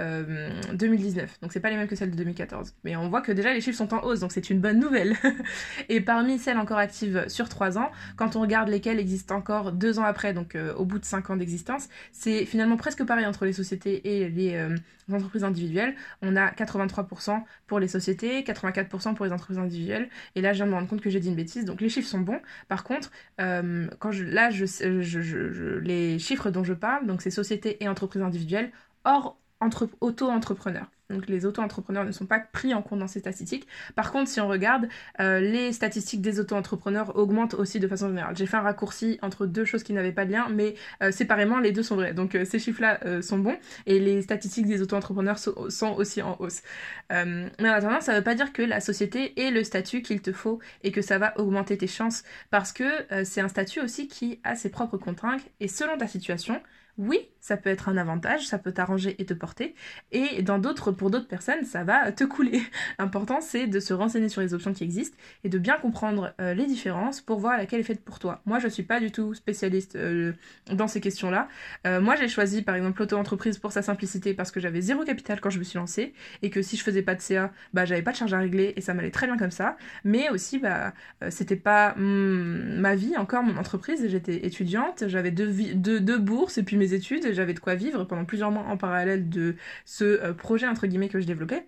2019. 0.73 1.36
Donc 1.43 1.53
c'est 1.53 1.61
pas 1.61 1.71
les 1.71 1.77
mêmes 1.77 1.89
que 1.89 1.97
celles 1.97 2.11
de 2.11 2.17
2014. 2.17 2.75
Mais 2.85 2.97
on 2.97 3.09
voit 3.09 3.21
que 3.21 3.33
déjà 3.33 3.53
les 3.53 3.61
chiffres 3.61 3.79
sont 3.79 3.95
en 3.95 4.03
hausse, 4.03 4.21
donc 4.21 4.33
c'est 4.33 4.51
une 4.51 4.61
bonne 4.61 4.79
nouvelle. 4.79 5.17
et 5.89 6.01
parmi 6.01 6.39
celles 6.39 6.59
encore 6.59 6.79
actives 6.79 7.25
sur 7.29 7.49
3 7.49 7.79
ans, 7.79 7.91
quand 8.17 8.37
on 8.37 8.41
regarde 8.41 8.69
lesquelles 8.69 8.99
existent 8.99 9.37
encore 9.37 9.73
2 9.73 9.99
ans 9.99 10.05
après, 10.05 10.33
donc 10.33 10.55
euh, 10.55 10.75
au 10.75 10.85
bout 10.85 10.99
de 10.99 11.05
5 11.05 11.31
ans 11.31 11.37
d'existence, 11.37 11.89
c'est 12.13 12.45
finalement 12.47 12.77
presque 12.77 13.05
pareil 13.05 13.27
entre 13.27 13.45
les 13.45 13.53
sociétés 13.53 14.17
et 14.17 14.29
les, 14.29 14.55
euh, 14.57 14.77
entreprises 15.13 15.45
individuelles. 15.45 15.95
On 16.23 16.37
a 16.37 16.51
83% 16.51 17.43
pour 17.67 17.79
les 17.79 17.89
sociétés, 17.89 18.43
84% 18.43 19.15
pour 19.15 19.25
les 19.25 19.33
entreprises 19.33 19.59
individuelles. 19.59 20.09
Et 20.35 20.41
là, 20.41 20.53
je 20.53 20.59
viens 20.59 20.67
de 20.67 20.71
me 20.71 20.77
rendre 20.77 20.89
compte 20.89 21.01
que 21.01 21.11
j'ai 21.11 21.21
dit 21.21 21.29
une 21.29 21.37
bêtise. 21.37 21.65
Donc 21.65 21.81
les 21.81 21.89
chiffres 21.89 22.09
sont 22.09 22.21
bons. 22.21 22.41
Par 22.69 22.85
contre, 22.85 23.11
euh, 23.41 23.87
quand 24.01 24.11
je, 24.11 24.25
là, 24.25 24.51
je, 24.51 25.79
les 25.79 26.19
chiffres 26.19 26.51
dont 26.51 26.65
je 26.65 26.75
parle, 26.75 27.07
donc 27.07 27.23
c'est 27.23 27.31
sociétés 27.31 27.83
et 27.83 27.89
entreprises 27.89 28.23
individuelles, 28.23 28.73
hors 29.05 29.39
entre, 29.61 29.89
auto-entrepreneurs. 30.01 30.91
Donc 31.11 31.29
les 31.29 31.47
auto-entrepreneurs 31.47 32.05
ne 32.05 32.13
sont 32.13 32.27
pas 32.27 32.41
pris 32.41 32.75
en 32.75 32.83
compte 32.83 32.99
dans 32.99 33.07
ces 33.07 33.21
statistiques. 33.21 33.67
Par 33.95 34.11
contre, 34.11 34.29
si 34.29 34.41
on 34.41 34.49
regarde, 34.49 34.89
euh, 35.21 35.41
les 35.41 35.73
statistiques 35.73 36.21
des 36.21 36.41
auto-entrepreneurs 36.41 37.17
augmentent 37.17 37.55
aussi 37.55 37.79
de 37.79 37.87
façon 37.87 38.09
générale. 38.09 38.37
J'ai 38.37 38.47
fait 38.47 38.57
un 38.57 38.63
raccourci 38.63 39.19
entre 39.23 39.47
deux 39.47 39.65
choses 39.65 39.85
qui 39.85 39.93
n'avaient 39.93 40.13
pas 40.13 40.25
de 40.25 40.33
lien, 40.33 40.49
mais 40.51 40.75
euh, 41.03 41.13
séparément, 41.13 41.61
les 41.61 41.71
deux 41.71 41.85
sont 41.85 41.95
vrais. 41.95 42.13
Donc 42.13 42.35
euh, 42.35 42.45
ces 42.45 42.59
chiffres-là 42.59 43.23
sont 43.23 43.39
bons 43.39 43.57
et 43.87 44.01
les 44.01 44.23
statistiques 44.23 44.67
des 44.67 44.83
auto-entrepreneurs 44.83 45.39
sont 45.39 45.95
aussi 45.97 46.23
en 46.23 46.37
hausse. 46.41 46.63
mais 47.11 47.51
en 47.61 47.65
attendant, 47.73 48.01
ça 48.01 48.13
ne 48.13 48.19
veut 48.19 48.25
pas 48.25 48.35
dire 48.35 48.53
que 48.53 48.63
la 48.63 48.81
société 48.81 49.41
est 49.41 49.51
le 49.51 49.63
statut 49.65 50.03
qu'il 50.03 50.21
te 50.21 50.33
faut 50.33 50.61
et 50.83 50.91
que 50.93 51.03
ça 51.03 51.19
va 51.19 51.39
augmenter 51.39 51.79
tes 51.79 51.87
chances 51.87 52.25
parce 52.51 52.73
que 52.73 52.85
c'est 53.25 53.41
un 53.41 53.49
statut 53.49 53.81
aussi 53.81 54.09
qui 54.09 54.41
a 54.45 54.57
ses 54.57 54.71
propres 54.71 54.97
contraintes 54.99 55.43
et 55.61 55.69
selon 55.69 55.97
ta 55.97 56.07
situation, 56.07 56.61
oui, 56.99 57.29
ça 57.41 57.57
peut 57.57 57.71
être 57.71 57.89
un 57.89 57.97
avantage, 57.97 58.47
ça 58.47 58.59
peut 58.59 58.73
t'arranger 58.73 59.15
et 59.19 59.27
te 59.27 59.35
porter, 59.35 59.75
et 60.13 60.43
dans 60.43 60.59
d'autres, 60.59 60.91
pour 60.91 61.11
d'autres 61.11 61.29
personnes, 61.29 61.65
ça 61.65 61.85
va 61.85 62.11
te 62.11 62.25
couler. 62.25 62.63
L'important, 62.99 63.41
c'est 63.41 63.67
de 63.67 63.81
se 63.81 63.95
renseigner 63.95 64.29
sur 64.29 64.41
les 64.41 64.55
options 64.55 64.73
qui 64.73 64.83
existent 64.83 65.17
et 65.45 65.49
de 65.49 65.59
bien 65.59 65.77
comprendre 65.77 66.35
euh, 66.41 66.55
les 66.55 66.67
différences 66.67 67.21
pour 67.21 67.39
voir 67.39 67.59
laquelle 67.59 67.81
est 67.81 67.85
faite 67.85 68.03
pour 68.03 68.19
toi. 68.19 68.41
Moi, 68.47 68.59
je 68.59 68.69
suis 68.69 68.83
pas 68.83 68.99
du 68.99 69.13
tout 69.13 69.35
spécialiste 69.35 69.97
euh, 69.97 70.33
dans 70.73 70.89
ces 70.89 71.01
questions-là. 71.01 71.49
Euh, 71.87 72.01
moi, 72.01 72.17
j'ai 72.17 72.29
choisi, 72.29 72.63
par 72.63 72.75
exemple, 72.75 73.01
l'auto-entreprise 73.01 73.59
pour 73.59 73.73
sa 73.73 73.83
simplicité 73.83 74.35
parce 74.35 74.51
que 74.51 74.59
j'avais 74.59 74.81
zéro 74.81 75.05
capital 75.05 75.41
quand 75.41 75.51
je 75.51 75.59
me 75.59 75.65
suis 75.65 75.79
lancée 75.79 76.15
et 76.43 76.51
que 76.51 76.63
si 76.63 76.77
je 76.77 76.83
faisais 76.83 77.03
pas 77.03 77.15
de 77.15 77.21
CA, 77.21 77.53
bah, 77.75 77.85
j'avais 77.85 78.03
pas 78.03 78.13
de 78.13 78.17
charge 78.17 78.33
à 78.33 78.39
régler 78.39 78.73
et 78.77 78.81
ça 78.81 78.95
m'allait 78.95 79.11
très 79.11 79.27
bien 79.27 79.37
comme 79.37 79.51
ça. 79.51 79.77
Mais 80.05 80.31
aussi, 80.31 80.59
bah, 80.59 80.95
c'était 81.29 81.57
pas 81.57 81.95
hmm, 81.97 82.81
ma 82.81 82.95
vie 82.95 83.17
encore, 83.17 83.43
mon 83.43 83.57
entreprise. 83.57 84.09
J'étais 84.09 84.47
étudiante, 84.47 85.05
j'avais 85.07 85.31
deux 85.31 86.19
bourses 86.19 86.59
et 86.59 86.63
puis 86.63 86.77
mes 86.77 86.86
études, 86.95 87.33
j'avais 87.33 87.55
de 87.55 87.61
quoi 87.61 87.75
vivre 87.75 88.05
pendant 88.05 88.25
plusieurs 88.25 88.51
mois 88.51 88.65
en 88.65 88.77
parallèle 88.77 89.29
de 89.29 89.57
ce 89.85 90.05
euh, 90.05 90.33
projet 90.35 90.67
entre 90.67 90.87
guillemets 90.87 91.09
que 91.09 91.21
je 91.21 91.27
développais. 91.27 91.67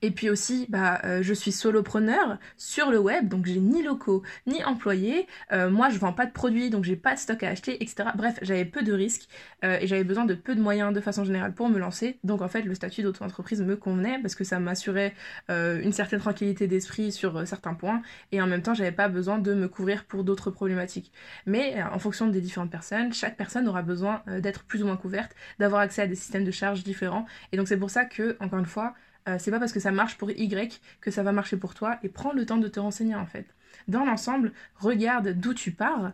Et 0.00 0.12
puis 0.12 0.30
aussi, 0.30 0.66
bah, 0.68 1.00
euh, 1.04 1.22
je 1.22 1.34
suis 1.34 1.50
solopreneur 1.50 2.38
sur 2.56 2.90
le 2.90 2.98
web, 2.98 3.28
donc 3.28 3.46
j'ai 3.46 3.58
ni 3.58 3.82
locaux, 3.82 4.22
ni 4.46 4.62
employés. 4.62 5.26
Euh, 5.52 5.70
moi, 5.70 5.88
je 5.88 5.98
vends 5.98 6.12
pas 6.12 6.26
de 6.26 6.30
produits, 6.30 6.70
donc 6.70 6.84
j'ai 6.84 6.94
pas 6.94 7.14
de 7.14 7.18
stock 7.18 7.42
à 7.42 7.48
acheter, 7.48 7.82
etc. 7.82 8.10
Bref, 8.14 8.38
j'avais 8.42 8.64
peu 8.64 8.82
de 8.82 8.92
risques 8.92 9.28
euh, 9.64 9.78
et 9.80 9.88
j'avais 9.88 10.04
besoin 10.04 10.24
de 10.24 10.34
peu 10.34 10.54
de 10.54 10.60
moyens 10.60 10.92
de 10.92 11.00
façon 11.00 11.24
générale 11.24 11.52
pour 11.52 11.68
me 11.68 11.78
lancer. 11.78 12.20
Donc 12.22 12.42
en 12.42 12.48
fait, 12.48 12.62
le 12.62 12.74
statut 12.76 13.02
d'auto-entreprise 13.02 13.60
me 13.60 13.76
convenait 13.76 14.20
parce 14.20 14.36
que 14.36 14.44
ça 14.44 14.60
m'assurait 14.60 15.14
une 15.48 15.92
certaine 15.92 16.20
tranquillité 16.20 16.66
d'esprit 16.66 17.12
sur 17.12 17.46
certains 17.46 17.74
points 17.74 18.02
et 18.32 18.40
en 18.40 18.46
même 18.46 18.62
temps, 18.62 18.74
j'avais 18.74 18.92
pas 18.92 19.08
besoin 19.08 19.38
de 19.38 19.54
me 19.54 19.68
couvrir 19.68 20.04
pour 20.04 20.24
d'autres 20.24 20.50
problématiques. 20.50 21.12
Mais 21.46 21.82
en 21.82 21.98
fonction 21.98 22.28
des 22.28 22.40
différentes 22.40 22.70
personnes, 22.70 23.12
chaque 23.12 23.36
personne 23.36 23.68
aura 23.68 23.82
besoin 23.82 24.22
d'être 24.40 24.64
plus 24.64 24.82
ou 24.82 24.86
moins 24.86 24.96
couverte, 24.96 25.34
d'avoir 25.58 25.80
accès 25.80 26.02
à 26.02 26.06
des 26.06 26.14
systèmes 26.14 26.44
de 26.44 26.50
charge 26.50 26.84
différents. 26.84 27.26
Et 27.52 27.56
donc 27.56 27.68
c'est 27.68 27.76
pour 27.76 27.90
ça 27.90 28.04
que, 28.04 28.36
encore 28.40 28.58
une 28.58 28.66
fois, 28.66 28.94
euh, 29.28 29.36
c'est 29.38 29.50
pas 29.50 29.58
parce 29.60 29.72
que 29.72 29.80
ça 29.80 29.92
marche 29.92 30.16
pour 30.18 30.30
Y 30.30 30.80
que 31.00 31.10
ça 31.10 31.22
va 31.22 31.32
marcher 31.32 31.56
pour 31.56 31.74
toi 31.74 31.98
et 32.02 32.08
prends 32.08 32.32
le 32.32 32.46
temps 32.46 32.56
de 32.58 32.68
te 32.68 32.80
renseigner 32.80 33.14
en 33.14 33.26
fait. 33.26 33.46
Dans 33.88 34.04
l'ensemble, 34.04 34.52
regarde 34.76 35.30
d'où 35.34 35.54
tu 35.54 35.72
pars 35.72 36.12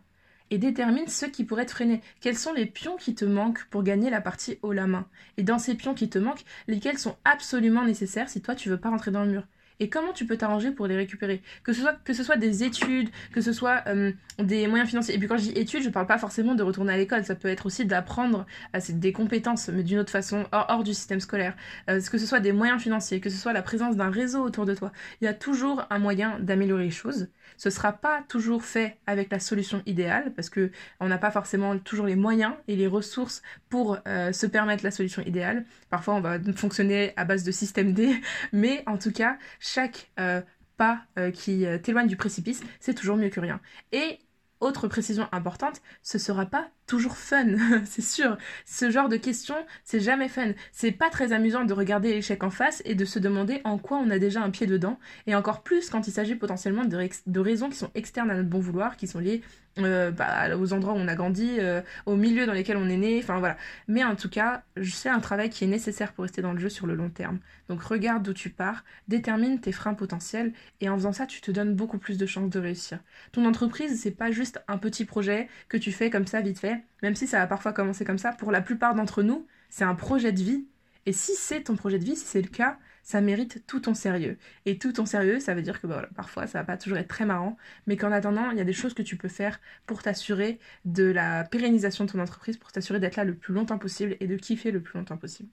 et 0.51 0.59
détermine 0.59 1.09
ce 1.09 1.27
qui 1.27 1.45
pourrait 1.45 1.67
te 1.67 1.73
freiner. 1.73 2.03
Quels 2.21 2.37
sont 2.39 2.53
les 2.53 2.67
pions 2.67 2.97
qui 2.97 3.15
te 3.15 3.25
manquent 3.25 3.65
pour 3.71 3.83
gagner 3.83 4.11
la 4.11 4.21
partie 4.21 4.59
haut 4.63 4.73
la 4.73 4.87
main? 4.87 5.07
Et 5.39 5.43
dans 5.43 5.59
ces 5.59 5.75
pions 5.75 5.95
qui 5.95 6.09
te 6.11 6.19
manquent, 6.19 6.45
lesquels 6.69 6.99
sont 6.99 7.17
absolument 7.25 7.85
nécessaires 7.85 8.29
si 8.29 8.43
toi 8.43 8.55
tu 8.55 8.69
veux 8.69 8.79
pas 8.81 8.91
rentrer 8.91 9.11
dans 9.11 9.25
le 9.25 9.31
mur? 9.31 9.47
Et 9.81 9.89
comment 9.89 10.13
tu 10.13 10.27
peux 10.27 10.37
t'arranger 10.37 10.71
pour 10.71 10.87
les 10.87 10.97
récupérer? 10.97 11.43
Que 11.63 11.73
ce 11.73 11.81
soit, 11.81 11.95
que 12.05 12.13
ce 12.13 12.23
soit 12.23 12.37
des 12.37 12.63
études, 12.65 13.09
que 13.33 13.41
ce 13.41 13.53
soit 13.53 13.83
euh, 13.87 14.13
des 14.39 14.67
moyens 14.67 14.89
financiers. 14.89 15.15
Et 15.15 15.19
puis 15.19 15.29
quand 15.29 15.37
je 15.37 15.51
dis 15.51 15.59
études, 15.59 15.83
je 15.83 15.91
parle 15.91 16.07
pas 16.07 16.19
forcément 16.19 16.55
de 16.55 16.63
retourner 16.63 16.93
à 16.93 16.97
l'école, 16.97 17.25
ça 17.25 17.35
peut 17.35 17.49
être 17.49 17.67
aussi 17.67 17.85
d'apprendre 17.85 18.47
des 18.89 19.13
compétences, 19.13 19.69
mais 19.69 19.83
d'une 19.83 19.99
autre 19.99 20.11
façon, 20.11 20.45
hors, 20.53 20.85
du 20.85 20.95
système 20.95 21.21
scolaire. 21.21 21.57
Euh, 21.91 22.01
que 22.01 22.19
ce 22.19 22.27
soit 22.27 22.41
des 22.41 22.53
moyens 22.53 22.81
financiers, 22.81 23.21
que 23.21 23.31
ce 23.31 23.37
soit 23.37 23.53
la 23.53 23.63
présence 23.63 23.97
d'un 23.97 24.11
réseau 24.11 24.43
autour 24.43 24.67
de 24.67 24.75
toi. 24.75 24.93
Il 25.21 25.25
y 25.25 25.29
a 25.29 25.35
toujours 25.35 25.85
un 25.91 25.99
moyen 25.99 26.39
d'améliorer 26.39 26.85
les 26.85 26.91
choses. 26.91 27.29
Ce 27.57 27.71
sera 27.71 27.93
pas 27.93 28.23
toujours 28.29 28.65
fait 28.65 28.99
avec 29.07 29.31
la 29.31 29.41
solution 29.41 29.83
idéale, 29.87 30.33
parce 30.35 30.51
que 30.51 30.71
on 31.01 31.09
n'a 31.09 31.19
pas 31.19 31.31
forcément 31.31 31.79
toujours 31.79 32.07
les 32.07 32.17
moyens 32.17 32.55
et 32.69 32.77
les 32.77 32.87
ressources 32.87 33.43
pour 33.69 33.99
se 34.05 34.47
permettre 34.47 34.85
la 34.85 34.91
solution 34.91 35.23
idéale. 35.23 35.65
Parfois, 35.91 36.15
on 36.15 36.21
va 36.21 36.39
fonctionner 36.57 37.13
à 37.17 37.25
base 37.25 37.45
de 37.45 37.53
système 37.53 37.93
D, 37.93 38.21
mais 38.53 38.83
en 38.87 38.99
tout 38.99 39.13
cas, 39.13 39.39
chaque 39.61 40.11
euh, 40.21 40.41
pas 40.77 41.03
euh, 41.19 41.31
qui 41.31 41.67
euh, 41.67 41.79
t'éloigne 41.79 42.09
du 42.09 42.17
précipice, 42.17 42.63
c'est 42.81 42.95
toujours 42.95 43.17
mieux 43.17 43.29
que 43.29 43.41
rien. 43.41 43.61
Et 43.93 44.19
autre 44.61 44.89
précision 44.89 45.29
importante, 45.33 45.83
ce 46.03 46.19
sera 46.19 46.47
pas 46.47 46.69
toujours 46.87 47.17
fun, 47.17 47.47
c'est 47.85 48.03
sûr. 48.03 48.37
Ce 48.67 48.91
genre 48.91 49.09
de 49.09 49.17
questions, 49.17 49.57
c'est 49.85 50.01
jamais 50.01 50.29
fun. 50.29 50.53
C'est 50.73 50.93
pas 50.93 51.11
très 51.11 51.33
amusant 51.33 51.65
de 51.65 51.73
regarder 51.73 52.13
l'échec 52.13 52.43
en 52.43 52.51
face 52.51 52.83
et 52.85 52.95
de 52.95 53.05
se 53.05 53.19
demander 53.19 53.61
en 53.65 53.79
quoi 53.79 53.99
on 53.99 54.11
a 54.11 54.19
déjà 54.19 54.43
un 54.43 54.51
pied 54.51 54.67
dedans, 54.67 54.99
et 55.27 55.35
encore 55.35 55.63
plus 55.63 55.91
quand 55.91 56.07
il 56.09 56.13
s'agit 56.13 56.35
potentiellement 56.35 56.85
de, 56.85 57.09
de, 57.27 57.41
raisons 57.41 57.69
qui 57.69 57.77
sont 57.77 57.91
externes 57.95 58.31
à 58.31 58.35
notre 58.35 58.49
bon 58.49 58.61
vouloir, 58.61 58.97
qui 58.97 59.07
sont 59.07 59.19
liées 59.19 59.43
euh, 59.79 60.11
bah, 60.13 60.57
aux 60.57 60.73
endroits 60.73 60.93
où 60.93 60.99
on 60.99 61.09
a 61.09 61.15
grandi, 61.15 61.57
euh, 61.59 61.81
au 62.07 62.15
milieu 62.17 62.47
dans 62.47 62.53
lesquels 62.53 62.77
on 62.77 62.89
est 62.89 62.97
né, 62.97 63.21
enfin 63.23 63.39
voilà. 63.39 63.57
Mais 63.89 64.05
en 64.05 64.15
tout 64.15 64.29
cas, 64.29 64.63
c'est 64.83 65.09
un 65.09 65.21
travail 65.21 65.51
qui 65.51 65.65
est 65.65 65.69
nécessaire 65.69 66.13
pour 66.13 66.23
rester 66.23 66.43
dans 66.43 66.53
le 66.53 66.61
jeu 66.61 66.69
sur 66.69 66.87
le 66.87 66.95
long 66.95 67.11
terme. 67.11 67.41
Donc 67.69 67.83
regarde 67.83 68.23
d'où 68.23 68.33
tu 68.33 68.51
pars, 68.51 68.85
détermine 69.09 69.61
tes 69.61 69.73
freins 69.73 69.95
potentiels, 69.95 70.53
et 70.81 70.89
en 70.89 70.97
faisant 70.97 71.13
ça, 71.13 71.27
tu 71.27 71.41
te 71.41 71.51
donnes 71.51 71.75
beaucoup 71.75 71.99
plus 71.99 72.19
de 72.19 72.27
chances 72.27 72.51
de 72.51 72.59
réussir. 72.61 72.99
Ton 73.33 73.47
entreprise, 73.47 74.01
c'est 74.01 74.13
pas 74.13 74.31
juste 74.31 74.63
un 74.69 74.79
petit 74.79 75.05
projet 75.05 75.49
que 75.69 75.77
tu 75.77 75.91
fais 75.93 76.11
comme 76.11 76.27
ça 76.27 76.41
vite 76.41 76.59
fait 76.59 76.74
même 77.03 77.15
si 77.15 77.27
ça 77.27 77.39
va 77.39 77.47
parfois 77.47 77.73
commencer 77.73 78.05
comme 78.05 78.19
ça, 78.19 78.33
pour 78.33 78.53
la 78.53 78.61
plupart 78.61 78.95
d'entre 78.95 79.23
nous, 79.23 79.47
c'est 79.71 79.85
un 79.85 79.95
projet 79.95 80.33
de 80.33 80.43
vie. 80.43 80.67
Et 81.07 81.13
si 81.13 81.35
c'est 81.35 81.65
ton 81.65 81.77
projet 81.77 81.99
de 81.99 82.05
vie, 82.05 82.17
si 82.17 82.25
c'est 82.25 82.43
le 82.43 82.49
cas, 82.49 82.79
ça 83.03 83.21
mérite 83.21 83.67
tout 83.67 83.81
ton 83.81 83.95
sérieux. 83.95 84.39
Et 84.65 84.79
tout 84.79 84.93
ton 84.93 85.07
sérieux, 85.07 85.39
ça 85.39 85.55
veut 85.55 85.63
dire 85.63 85.81
que 85.81 85.87
bah, 85.87 86.09
parfois 86.17 86.47
ça 86.47 86.59
va 86.61 86.65
pas 86.65 86.77
toujours 86.77 86.99
être 86.99 87.09
très 87.09 87.27
marrant, 87.27 87.57
mais 87.87 87.97
qu'en 87.97 88.13
attendant, 88.13 88.51
il 88.51 88.59
y 88.59 88.61
a 88.61 88.65
des 88.65 88.73
choses 88.73 88.95
que 88.95 89.03
tu 89.03 89.17
peux 89.17 89.29
faire 89.29 89.61
pour 89.87 90.03
t'assurer 90.03 90.59
de 90.87 91.05
la 91.05 91.45
pérennisation 91.45 92.05
de 92.07 92.11
ton 92.13 92.19
entreprise, 92.21 92.57
pour 92.57 92.73
t'assurer 92.73 93.01
d'être 93.01 93.17
là 93.17 93.25
le 93.25 93.35
plus 93.35 93.55
longtemps 93.55 93.79
possible 93.79 94.17
et 94.21 94.27
de 94.27 94.37
kiffer 94.37 94.71
le 94.71 94.81
plus 94.83 94.99
longtemps 94.99 95.19
possible. 95.19 95.51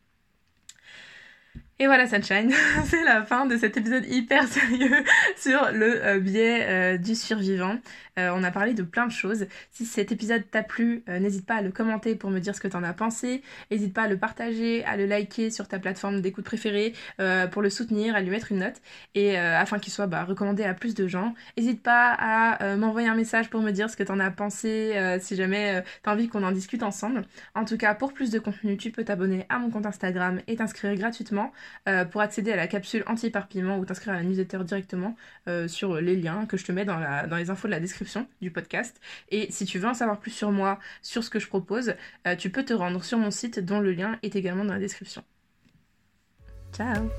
Et 1.81 1.87
voilà 1.87 2.05
Sunshine, 2.05 2.53
c'est 2.85 3.03
la 3.03 3.23
fin 3.23 3.47
de 3.47 3.57
cet 3.57 3.75
épisode 3.75 4.05
hyper 4.05 4.47
sérieux 4.47 5.03
sur 5.35 5.71
le 5.71 6.05
euh, 6.05 6.19
biais 6.19 6.67
euh, 6.69 6.97
du 6.99 7.15
survivant. 7.15 7.75
Euh, 8.19 8.29
on 8.35 8.43
a 8.43 8.51
parlé 8.51 8.75
de 8.75 8.83
plein 8.83 9.07
de 9.07 9.11
choses. 9.11 9.47
Si 9.71 9.87
cet 9.87 10.11
épisode 10.11 10.43
t'a 10.51 10.61
plu, 10.61 11.03
n'hésite 11.07 11.47
pas 11.47 11.55
à 11.55 11.61
le 11.63 11.71
commenter 11.71 12.13
pour 12.13 12.29
me 12.29 12.39
dire 12.39 12.53
ce 12.53 12.61
que 12.61 12.67
t'en 12.67 12.83
as 12.83 12.93
pensé. 12.93 13.41
N'hésite 13.71 13.95
pas 13.95 14.03
à 14.03 14.07
le 14.09 14.17
partager, 14.17 14.83
à 14.85 14.95
le 14.95 15.07
liker 15.07 15.49
sur 15.49 15.67
ta 15.67 15.79
plateforme 15.79 16.21
d'écoute 16.21 16.43
préférée 16.43 16.93
pour 17.51 17.61
le 17.61 17.69
soutenir, 17.69 18.13
à 18.13 18.21
lui 18.21 18.29
mettre 18.29 18.51
une 18.51 18.59
note 18.59 18.81
et 19.15 19.37
afin 19.37 19.79
qu'il 19.79 19.93
soit 19.93 20.07
bah, 20.07 20.25
recommandé 20.25 20.65
à 20.65 20.73
plus 20.73 20.93
de 20.93 21.07
gens. 21.07 21.33
N'hésite 21.57 21.81
pas 21.81 22.11
à 22.11 22.75
m'envoyer 22.75 23.07
un 23.07 23.15
message 23.15 23.49
pour 23.49 23.61
me 23.61 23.71
dire 23.71 23.89
ce 23.89 23.95
que 23.95 24.03
t'en 24.03 24.19
as 24.19 24.29
pensé 24.29 24.93
si 25.21 25.37
jamais 25.37 25.81
t'as 26.03 26.11
envie 26.11 26.27
qu'on 26.27 26.43
en 26.43 26.51
discute 26.51 26.83
ensemble. 26.83 27.23
En 27.55 27.63
tout 27.63 27.77
cas, 27.77 27.95
pour 27.95 28.11
plus 28.11 28.29
de 28.29 28.39
contenu, 28.39 28.75
tu 28.75 28.91
peux 28.91 29.05
t'abonner 29.05 29.45
à 29.47 29.57
mon 29.57 29.69
compte 29.69 29.85
Instagram 29.85 30.41
et 30.47 30.57
t'inscrire 30.57 30.93
gratuitement 30.95 31.53
euh, 31.87 32.05
pour 32.05 32.21
accéder 32.21 32.51
à 32.51 32.55
la 32.55 32.67
capsule 32.67 33.03
anti-éparpillement 33.07 33.77
ou 33.77 33.85
t'inscrire 33.85 34.13
à 34.13 34.17
la 34.17 34.23
newsletter 34.23 34.63
directement 34.63 35.15
euh, 35.47 35.67
sur 35.67 35.95
les 35.95 36.15
liens 36.15 36.45
que 36.45 36.57
je 36.57 36.65
te 36.65 36.71
mets 36.71 36.85
dans, 36.85 36.99
dans 37.27 37.37
les 37.37 37.49
infos 37.49 37.67
de 37.67 37.71
la 37.71 37.79
description 37.79 38.27
du 38.41 38.51
podcast. 38.51 38.99
Et 39.29 39.51
si 39.51 39.65
tu 39.65 39.79
veux 39.79 39.87
en 39.87 39.93
savoir 39.93 40.19
plus 40.19 40.31
sur 40.31 40.51
moi, 40.51 40.79
sur 41.01 41.23
ce 41.23 41.29
que 41.29 41.39
je 41.39 41.47
propose, 41.47 41.95
euh, 42.27 42.35
tu 42.35 42.49
peux 42.49 42.63
te 42.63 42.73
rendre 42.73 43.03
sur 43.03 43.17
mon 43.17 43.31
site 43.31 43.59
dont 43.59 43.79
le 43.79 43.91
lien 43.91 44.17
est 44.23 44.35
également 44.35 44.65
dans 44.65 44.73
la 44.73 44.79
description. 44.79 45.23
Ciao 46.73 47.09